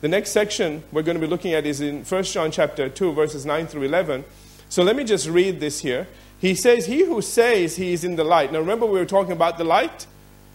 The 0.00 0.08
next 0.08 0.30
section 0.30 0.82
we're 0.92 1.02
going 1.02 1.16
to 1.16 1.20
be 1.20 1.26
looking 1.26 1.54
at 1.54 1.66
is 1.66 1.80
in 1.80 2.04
1 2.04 2.22
John 2.24 2.50
chapter 2.50 2.88
2, 2.88 3.12
verses 3.12 3.44
9 3.44 3.66
through 3.66 3.82
11. 3.82 4.24
So 4.68 4.82
let 4.82 4.96
me 4.96 5.04
just 5.04 5.28
read 5.28 5.60
this 5.60 5.80
here. 5.80 6.06
He 6.40 6.54
says, 6.54 6.86
He 6.86 7.04
who 7.04 7.20
says 7.20 7.76
he 7.76 7.92
is 7.92 8.04
in 8.04 8.16
the 8.16 8.24
light. 8.24 8.52
Now 8.52 8.60
remember, 8.60 8.86
we 8.86 8.98
were 8.98 9.06
talking 9.06 9.32
about 9.32 9.58
the 9.58 9.64
light? 9.64 10.06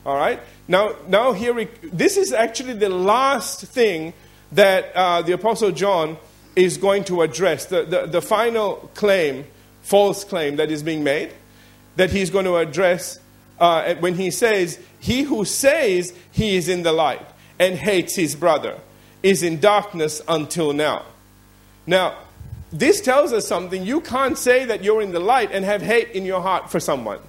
All 0.05 0.15
right? 0.15 0.39
Now, 0.67 0.95
now 1.07 1.33
here 1.33 1.53
we, 1.53 1.65
this 1.81 2.17
is 2.17 2.31
actually 2.31 2.73
the 2.73 2.89
last 2.89 3.65
thing 3.65 4.13
that 4.53 4.95
uh, 4.95 5.21
the 5.21 5.33
Apostle 5.33 5.71
John 5.71 6.17
is 6.55 6.77
going 6.77 7.03
to 7.05 7.21
address. 7.21 7.65
The, 7.65 7.83
the, 7.83 8.05
the 8.05 8.21
final 8.21 8.89
claim, 8.93 9.45
false 9.81 10.23
claim 10.23 10.57
that 10.57 10.71
is 10.71 10.83
being 10.83 11.03
made, 11.03 11.33
that 11.95 12.11
he's 12.11 12.29
going 12.29 12.45
to 12.45 12.57
address 12.57 13.19
uh, 13.59 13.95
when 13.95 14.15
he 14.15 14.31
says, 14.31 14.79
He 15.03 15.23
who 15.23 15.43
says 15.43 16.13
he 16.31 16.55
is 16.55 16.69
in 16.69 16.83
the 16.83 16.93
light 16.93 17.27
and 17.59 17.75
hates 17.75 18.15
his 18.15 18.37
brother 18.37 18.79
is 19.21 19.43
in 19.43 19.59
darkness 19.59 20.21
until 20.29 20.71
now. 20.71 21.03
Now, 21.85 22.19
this 22.71 23.01
tells 23.01 23.33
us 23.33 23.45
something. 23.45 23.85
You 23.85 23.99
can't 23.99 24.37
say 24.37 24.63
that 24.63 24.81
you're 24.81 25.01
in 25.01 25.11
the 25.11 25.19
light 25.19 25.51
and 25.51 25.65
have 25.65 25.81
hate 25.81 26.11
in 26.11 26.23
your 26.23 26.39
heart 26.39 26.71
for 26.71 26.79
someone. 26.79 27.19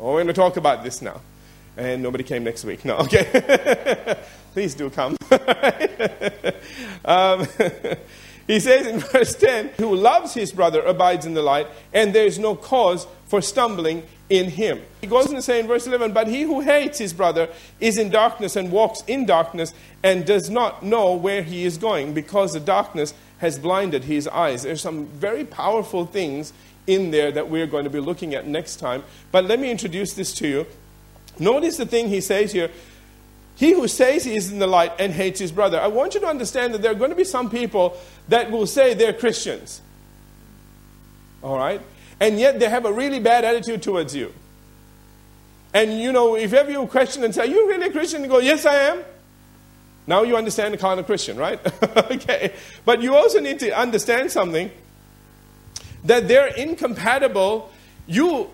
Oh, 0.00 0.06
we're 0.06 0.24
going 0.24 0.26
to 0.26 0.32
talk 0.32 0.56
about 0.56 0.82
this 0.82 1.00
now. 1.00 1.20
And 1.76 2.02
nobody 2.02 2.24
came 2.24 2.42
next 2.42 2.64
week. 2.64 2.84
No, 2.84 2.96
okay. 2.96 4.18
Please 4.52 4.74
do 4.74 4.90
come. 4.90 5.16
um, 7.04 7.46
he 8.48 8.58
says 8.58 8.88
in 8.88 8.98
verse 8.98 9.36
10 9.36 9.68
Who 9.78 9.94
loves 9.94 10.34
his 10.34 10.50
brother 10.50 10.82
abides 10.82 11.24
in 11.24 11.34
the 11.34 11.42
light, 11.42 11.68
and 11.92 12.12
there 12.12 12.26
is 12.26 12.40
no 12.40 12.56
cause 12.56 13.06
for 13.26 13.40
stumbling 13.40 14.02
in 14.30 14.50
him. 14.50 14.80
He 15.00 15.06
goes 15.06 15.26
on 15.26 15.34
to 15.34 15.42
say 15.42 15.60
in 15.60 15.66
verse 15.66 15.86
11, 15.86 16.12
But 16.12 16.28
he 16.28 16.42
who 16.42 16.60
hates 16.60 16.98
his 16.98 17.12
brother 17.12 17.48
is 17.80 17.98
in 17.98 18.10
darkness 18.10 18.56
and 18.56 18.72
walks 18.72 19.02
in 19.06 19.26
darkness 19.26 19.74
and 20.02 20.24
does 20.24 20.48
not 20.48 20.82
know 20.82 21.14
where 21.14 21.42
he 21.42 21.64
is 21.64 21.78
going 21.78 22.14
because 22.14 22.52
the 22.52 22.60
darkness 22.60 23.14
has 23.38 23.58
blinded 23.58 24.04
his 24.04 24.26
eyes. 24.28 24.62
There's 24.62 24.80
some 24.80 25.06
very 25.06 25.44
powerful 25.44 26.06
things 26.06 26.52
in 26.86 27.10
there 27.10 27.32
that 27.32 27.48
we're 27.48 27.66
going 27.66 27.84
to 27.84 27.90
be 27.90 28.00
looking 28.00 28.34
at 28.34 28.46
next 28.46 28.76
time. 28.76 29.04
But 29.32 29.44
let 29.44 29.58
me 29.58 29.70
introduce 29.70 30.14
this 30.14 30.32
to 30.34 30.48
you. 30.48 30.66
Notice 31.38 31.76
the 31.76 31.86
thing 31.86 32.08
he 32.08 32.20
says 32.20 32.52
here. 32.52 32.70
He 33.56 33.72
who 33.72 33.86
says 33.86 34.24
he 34.24 34.34
is 34.34 34.50
in 34.50 34.58
the 34.58 34.66
light 34.66 34.92
and 34.98 35.12
hates 35.12 35.38
his 35.38 35.52
brother. 35.52 35.80
I 35.80 35.86
want 35.86 36.14
you 36.14 36.20
to 36.20 36.26
understand 36.26 36.74
that 36.74 36.82
there 36.82 36.90
are 36.90 36.96
going 36.96 37.10
to 37.10 37.16
be 37.16 37.24
some 37.24 37.50
people 37.50 37.96
that 38.28 38.50
will 38.50 38.66
say 38.66 38.94
they're 38.94 39.12
Christians. 39.12 39.80
All 41.42 41.56
right? 41.56 41.80
And 42.20 42.38
yet 42.38 42.60
they 42.60 42.68
have 42.68 42.84
a 42.84 42.92
really 42.92 43.20
bad 43.20 43.44
attitude 43.44 43.82
towards 43.82 44.14
you. 44.14 44.32
And 45.72 46.00
you 46.00 46.12
know, 46.12 46.36
if 46.36 46.52
ever 46.52 46.70
you 46.70 46.86
question 46.86 47.24
and 47.24 47.34
say, 47.34 47.42
Are 47.42 47.46
you 47.46 47.68
really 47.68 47.88
a 47.88 47.90
Christian? 47.90 48.22
You 48.22 48.28
go, 48.28 48.38
Yes, 48.38 48.64
I 48.64 48.74
am. 48.74 49.04
Now 50.06 50.22
you 50.22 50.36
understand 50.36 50.74
the 50.74 50.78
kind 50.78 51.00
of 51.00 51.06
Christian, 51.06 51.36
right? 51.36 51.58
okay. 51.96 52.52
But 52.84 53.02
you 53.02 53.16
also 53.16 53.40
need 53.40 53.58
to 53.60 53.70
understand 53.70 54.30
something 54.30 54.70
that 56.04 56.28
they're 56.28 56.48
incompatible. 56.48 57.72
You 58.06 58.50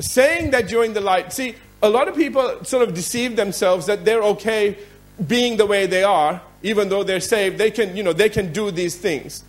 saying 0.00 0.50
that 0.52 0.70
you're 0.70 0.84
in 0.84 0.94
the 0.94 1.00
light. 1.00 1.32
See, 1.32 1.54
a 1.82 1.88
lot 1.88 2.08
of 2.08 2.16
people 2.16 2.64
sort 2.64 2.86
of 2.86 2.94
deceive 2.94 3.36
themselves 3.36 3.86
that 3.86 4.04
they're 4.04 4.22
okay 4.22 4.78
being 5.26 5.56
the 5.56 5.66
way 5.66 5.86
they 5.86 6.02
are, 6.02 6.40
even 6.62 6.88
though 6.88 7.04
they're 7.04 7.20
saved. 7.20 7.58
They 7.58 7.70
can, 7.70 7.96
you 7.96 8.02
know, 8.02 8.12
they 8.12 8.28
can 8.28 8.52
do 8.52 8.70
these 8.70 8.96
things. 8.96 9.44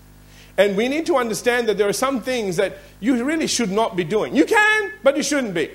And 0.57 0.75
we 0.75 0.87
need 0.87 1.05
to 1.07 1.17
understand 1.17 1.67
that 1.69 1.77
there 1.77 1.87
are 1.87 1.93
some 1.93 2.21
things 2.21 2.57
that 2.57 2.77
you 2.99 3.23
really 3.23 3.47
should 3.47 3.71
not 3.71 3.95
be 3.95 4.03
doing. 4.03 4.35
You 4.35 4.45
can, 4.45 4.91
but 5.03 5.17
you 5.17 5.23
shouldn't 5.23 5.53
be. 5.53 5.71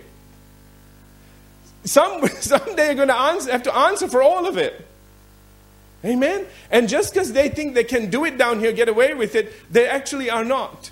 Some, 1.85 2.27
someday 2.41 2.87
you're 2.87 2.95
going 2.95 3.09
to 3.09 3.19
answer, 3.19 3.53
have 3.53 3.63
to 3.65 3.75
answer 3.75 4.09
for 4.09 4.23
all 4.23 4.47
of 4.47 4.59
it. 4.59 4.87
Amen? 6.05 6.47
And 6.71 6.89
just 6.89 7.13
because 7.13 7.33
they 7.33 7.49
think 7.49 7.75
they 7.75 7.85
can 7.85 8.11
do 8.11 8.25
it 8.25 8.39
down 8.39 8.61
here, 8.61 8.73
get 8.73 8.89
away 8.89 9.15
with 9.15 9.35
it, 9.35 9.53
they 9.73 9.89
actually 9.89 10.31
are 10.31 10.45
not. 10.45 10.91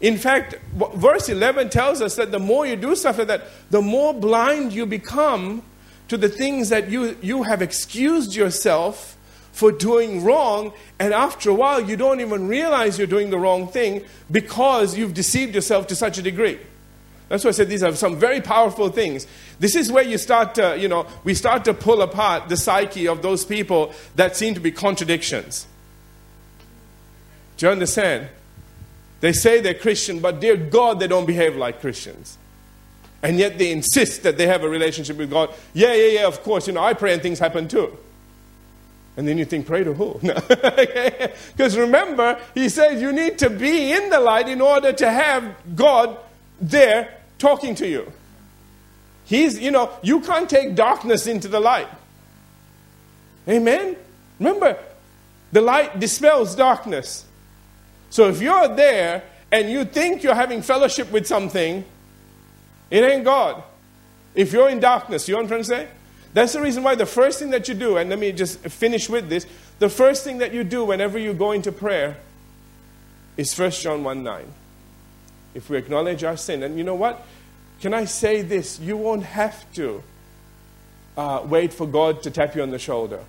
In 0.00 0.18
fact, 0.18 0.56
verse 0.96 1.28
11 1.28 1.70
tells 1.70 2.00
us 2.00 2.16
that 2.16 2.32
the 2.32 2.40
more 2.40 2.66
you 2.66 2.74
do 2.74 2.94
like 2.94 3.16
that, 3.28 3.44
the 3.70 3.82
more 3.82 4.12
blind 4.12 4.72
you 4.72 4.84
become 4.84 5.62
to 6.08 6.16
the 6.16 6.28
things 6.28 6.70
that 6.70 6.90
you, 6.90 7.16
you 7.22 7.44
have 7.44 7.62
excused 7.62 8.34
yourself 8.34 9.16
for 9.52 9.70
doing 9.70 10.24
wrong, 10.24 10.72
and 10.98 11.12
after 11.12 11.50
a 11.50 11.54
while, 11.54 11.80
you 11.80 11.96
don't 11.96 12.20
even 12.20 12.48
realize 12.48 12.98
you're 12.98 13.06
doing 13.06 13.30
the 13.30 13.38
wrong 13.38 13.68
thing 13.68 14.04
because 14.30 14.96
you've 14.96 15.14
deceived 15.14 15.54
yourself 15.54 15.86
to 15.88 15.96
such 15.96 16.18
a 16.18 16.22
degree. 16.22 16.58
That's 17.28 17.44
why 17.44 17.48
I 17.48 17.52
said 17.52 17.68
these 17.68 17.82
are 17.82 17.94
some 17.94 18.16
very 18.16 18.40
powerful 18.40 18.90
things. 18.90 19.26
This 19.58 19.74
is 19.74 19.90
where 19.90 20.04
you 20.04 20.18
start 20.18 20.54
to, 20.56 20.76
you 20.78 20.88
know, 20.88 21.06
we 21.24 21.34
start 21.34 21.64
to 21.66 21.74
pull 21.74 22.02
apart 22.02 22.48
the 22.48 22.56
psyche 22.56 23.08
of 23.08 23.22
those 23.22 23.44
people 23.44 23.92
that 24.16 24.36
seem 24.36 24.54
to 24.54 24.60
be 24.60 24.70
contradictions. 24.70 25.66
Do 27.56 27.66
you 27.66 27.72
understand? 27.72 28.28
They 29.20 29.32
say 29.32 29.60
they're 29.60 29.72
Christian, 29.72 30.20
but 30.20 30.40
dear 30.40 30.56
God, 30.56 30.98
they 30.98 31.06
don't 31.06 31.26
behave 31.26 31.56
like 31.56 31.80
Christians. 31.80 32.36
And 33.22 33.38
yet 33.38 33.56
they 33.56 33.70
insist 33.70 34.24
that 34.24 34.36
they 34.36 34.46
have 34.46 34.64
a 34.64 34.68
relationship 34.68 35.16
with 35.16 35.30
God. 35.30 35.54
Yeah, 35.72 35.94
yeah, 35.94 36.20
yeah, 36.20 36.26
of 36.26 36.42
course, 36.42 36.66
you 36.66 36.72
know, 36.72 36.82
I 36.82 36.92
pray 36.92 37.12
and 37.12 37.22
things 37.22 37.38
happen 37.38 37.68
too. 37.68 37.96
And 39.16 39.28
then 39.28 39.36
you 39.36 39.44
think, 39.44 39.66
pray 39.66 39.84
to 39.84 39.92
who? 39.92 40.18
Because 41.52 41.76
remember, 41.86 42.38
he 42.54 42.68
says 42.68 43.02
you 43.02 43.12
need 43.12 43.38
to 43.38 43.50
be 43.50 43.92
in 43.92 44.10
the 44.10 44.20
light 44.20 44.48
in 44.48 44.60
order 44.60 44.92
to 44.92 45.10
have 45.10 45.54
God 45.74 46.16
there 46.60 47.18
talking 47.38 47.74
to 47.76 47.88
you. 47.88 48.10
He's, 49.24 49.58
you 49.58 49.70
know, 49.70 49.90
you 50.02 50.20
can't 50.20 50.48
take 50.48 50.74
darkness 50.74 51.26
into 51.26 51.48
the 51.48 51.60
light. 51.60 51.88
Amen? 53.48 53.96
Remember, 54.38 54.78
the 55.52 55.60
light 55.60 56.00
dispels 56.00 56.54
darkness. 56.54 57.24
So 58.10 58.28
if 58.28 58.40
you're 58.40 58.68
there 58.68 59.22
and 59.50 59.70
you 59.70 59.84
think 59.84 60.22
you're 60.22 60.34
having 60.34 60.62
fellowship 60.62 61.10
with 61.10 61.26
something, 61.26 61.84
it 62.90 63.04
ain't 63.04 63.24
God. 63.24 63.62
If 64.34 64.52
you're 64.52 64.68
in 64.68 64.80
darkness, 64.80 65.28
you 65.28 65.34
know 65.34 65.38
what 65.38 65.44
I'm 65.44 65.48
trying 65.48 65.60
to 65.60 65.68
say? 65.68 65.88
That's 66.34 66.54
the 66.54 66.62
reason 66.62 66.82
why 66.82 66.94
the 66.94 67.06
first 67.06 67.38
thing 67.38 67.50
that 67.50 67.68
you 67.68 67.74
do, 67.74 67.98
and 67.98 68.08
let 68.08 68.18
me 68.18 68.32
just 68.32 68.58
finish 68.60 69.08
with 69.08 69.28
this 69.28 69.46
the 69.78 69.88
first 69.88 70.24
thing 70.24 70.38
that 70.38 70.54
you 70.54 70.64
do 70.64 70.84
whenever 70.84 71.18
you 71.18 71.34
go 71.34 71.52
into 71.52 71.72
prayer 71.72 72.16
is 73.36 73.58
1 73.58 73.70
John 73.72 74.04
1 74.04 74.22
9. 74.22 74.46
If 75.54 75.68
we 75.68 75.76
acknowledge 75.76 76.24
our 76.24 76.36
sin, 76.36 76.62
and 76.62 76.78
you 76.78 76.84
know 76.84 76.94
what? 76.94 77.26
Can 77.80 77.92
I 77.92 78.04
say 78.04 78.42
this? 78.42 78.78
You 78.78 78.96
won't 78.96 79.24
have 79.24 79.70
to 79.74 80.02
uh, 81.16 81.42
wait 81.44 81.72
for 81.72 81.86
God 81.86 82.22
to 82.22 82.30
tap 82.30 82.54
you 82.54 82.62
on 82.62 82.70
the 82.70 82.78
shoulder. 82.78 83.24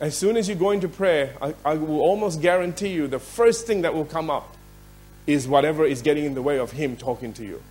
As 0.00 0.16
soon 0.16 0.36
as 0.36 0.48
you 0.48 0.54
go 0.54 0.70
into 0.70 0.88
prayer, 0.88 1.34
I, 1.42 1.54
I 1.64 1.74
will 1.74 2.00
almost 2.00 2.40
guarantee 2.40 2.90
you 2.90 3.08
the 3.08 3.18
first 3.18 3.66
thing 3.66 3.82
that 3.82 3.94
will 3.94 4.04
come 4.04 4.30
up 4.30 4.56
is 5.26 5.48
whatever 5.48 5.84
is 5.84 6.02
getting 6.02 6.24
in 6.24 6.34
the 6.34 6.42
way 6.42 6.58
of 6.58 6.72
Him 6.72 6.96
talking 6.96 7.32
to 7.34 7.44
you. 7.44 7.62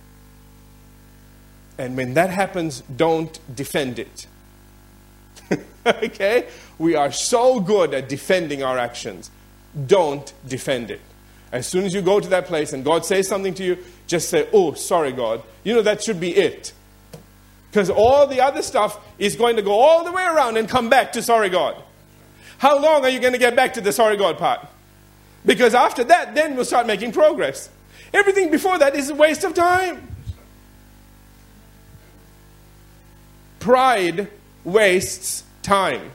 And 1.78 1.96
when 1.96 2.14
that 2.14 2.30
happens, 2.30 2.82
don't 2.94 3.38
defend 3.54 3.98
it. 4.00 4.26
okay? 5.86 6.48
We 6.78 6.96
are 6.96 7.12
so 7.12 7.60
good 7.60 7.94
at 7.94 8.08
defending 8.08 8.62
our 8.62 8.76
actions. 8.76 9.30
Don't 9.86 10.32
defend 10.46 10.90
it. 10.90 11.00
As 11.52 11.66
soon 11.66 11.84
as 11.84 11.94
you 11.94 12.02
go 12.02 12.20
to 12.20 12.28
that 12.28 12.46
place 12.46 12.72
and 12.72 12.84
God 12.84 13.06
says 13.06 13.28
something 13.28 13.54
to 13.54 13.64
you, 13.64 13.78
just 14.06 14.28
say, 14.28 14.48
Oh, 14.52 14.74
sorry, 14.74 15.12
God. 15.12 15.42
You 15.64 15.74
know, 15.74 15.82
that 15.82 16.02
should 16.02 16.20
be 16.20 16.34
it. 16.34 16.72
Because 17.70 17.90
all 17.90 18.26
the 18.26 18.40
other 18.40 18.62
stuff 18.62 18.98
is 19.18 19.36
going 19.36 19.56
to 19.56 19.62
go 19.62 19.72
all 19.72 20.04
the 20.04 20.12
way 20.12 20.24
around 20.24 20.56
and 20.56 20.68
come 20.68 20.90
back 20.90 21.12
to 21.12 21.22
sorry, 21.22 21.48
God. 21.48 21.76
How 22.58 22.80
long 22.80 23.04
are 23.04 23.08
you 23.08 23.20
going 23.20 23.34
to 23.34 23.38
get 23.38 23.54
back 23.54 23.74
to 23.74 23.80
the 23.80 23.92
sorry, 23.92 24.16
God 24.16 24.36
part? 24.38 24.66
Because 25.46 25.74
after 25.74 26.02
that, 26.04 26.34
then 26.34 26.56
we'll 26.56 26.64
start 26.64 26.86
making 26.86 27.12
progress. 27.12 27.70
Everything 28.12 28.50
before 28.50 28.78
that 28.78 28.96
is 28.96 29.10
a 29.10 29.14
waste 29.14 29.44
of 29.44 29.54
time. 29.54 30.08
Pride 33.58 34.28
wastes 34.64 35.44
time. 35.62 36.12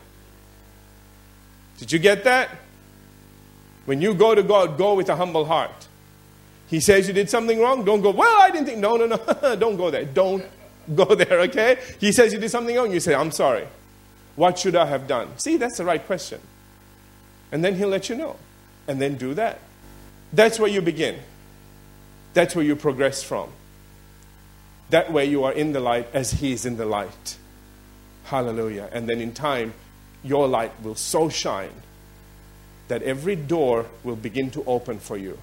Did 1.78 1.92
you 1.92 2.00
get 2.00 2.24
that? 2.24 2.50
When 3.86 4.02
you 4.02 4.14
go 4.14 4.34
to 4.34 4.44
God, 4.44 4.78
go 4.78 4.96
with 4.96 5.10
a 5.10 5.16
humble 5.16 5.46
heart. 5.46 5.88
He 6.68 6.80
says 6.80 7.08
you 7.08 7.14
did 7.14 7.30
something 7.30 7.60
wrong, 7.60 7.84
don't 7.84 8.02
go, 8.02 8.12
well, 8.12 8.42
I 8.42 8.50
didn't 8.50 8.68
think. 8.68 8.80
No, 8.80 8.96
no, 8.96 9.06
no. 9.06 9.56
don't 9.60 9.76
go 9.76 9.92
there. 9.92 10.06
Don't 10.06 10.46
go 10.96 11.14
there, 11.16 11.42
okay? 11.42 11.78
He 12.00 12.12
says 12.12 12.34
you 12.34 12.40
did 12.40 12.50
something 12.50 12.76
wrong, 12.76 12.92
you 12.92 13.00
say, 13.00 13.14
I'm 13.14 13.32
sorry. 13.32 13.68
What 14.36 14.58
should 14.58 14.76
I 14.76 14.86
have 14.86 15.08
done? 15.08 15.38
See, 15.38 15.58
that's 15.58 15.78
the 15.78 15.86
right 15.86 16.04
question. 16.04 16.40
And 17.52 17.64
then 17.64 17.76
he'll 17.76 17.90
let 17.90 18.10
you 18.10 18.16
know. 18.16 18.38
And 18.88 19.00
then 19.00 19.16
do 19.16 19.34
that. 19.36 19.60
That's 20.34 20.60
where 20.60 20.70
you 20.70 20.82
begin. 20.82 21.20
That's 22.34 22.56
where 22.56 22.66
you 22.66 22.76
progress 22.76 23.22
from. 23.22 23.50
That 24.94 25.12
way 25.12 25.26
you 25.26 25.44
are 25.44 25.52
in 25.52 25.74
the 25.74 25.80
light 25.80 26.08
as 26.14 26.34
he 26.34 26.54
is 26.54 26.68
in 26.68 26.78
the 26.78 26.86
light. 26.86 27.38
Hallelujah. 28.26 28.90
And 28.92 29.10
then 29.10 29.22
in 29.22 29.34
time, 29.34 29.74
your 30.24 30.48
light 30.48 30.72
will 30.84 30.94
so 30.94 31.30
shine 31.30 31.74
that 32.90 33.02
every 33.02 33.36
door 33.36 33.88
will 34.04 34.16
begin 34.16 34.52
to 34.52 34.64
open 34.66 35.00
for 35.00 35.18
you. 35.18 35.40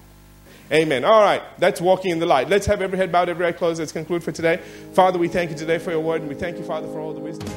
Amen. 0.71 1.03
All 1.03 1.21
right, 1.21 1.41
that's 1.59 1.81
walking 1.81 2.11
in 2.11 2.19
the 2.19 2.25
light. 2.25 2.47
Let's 2.47 2.65
have 2.67 2.81
every 2.81 2.97
head 2.97 3.11
bowed, 3.11 3.27
every 3.27 3.45
eye 3.45 3.51
closed. 3.51 3.79
Let's 3.79 3.91
conclude 3.91 4.23
for 4.23 4.31
today. 4.31 4.61
Father, 4.93 5.19
we 5.19 5.27
thank 5.27 5.51
you 5.51 5.57
today 5.57 5.79
for 5.79 5.91
your 5.91 5.99
word, 5.99 6.21
and 6.21 6.29
we 6.29 6.35
thank 6.35 6.57
you, 6.57 6.63
Father, 6.63 6.87
for 6.87 7.01
all 7.01 7.11
the 7.11 7.19
wisdom. 7.19 7.49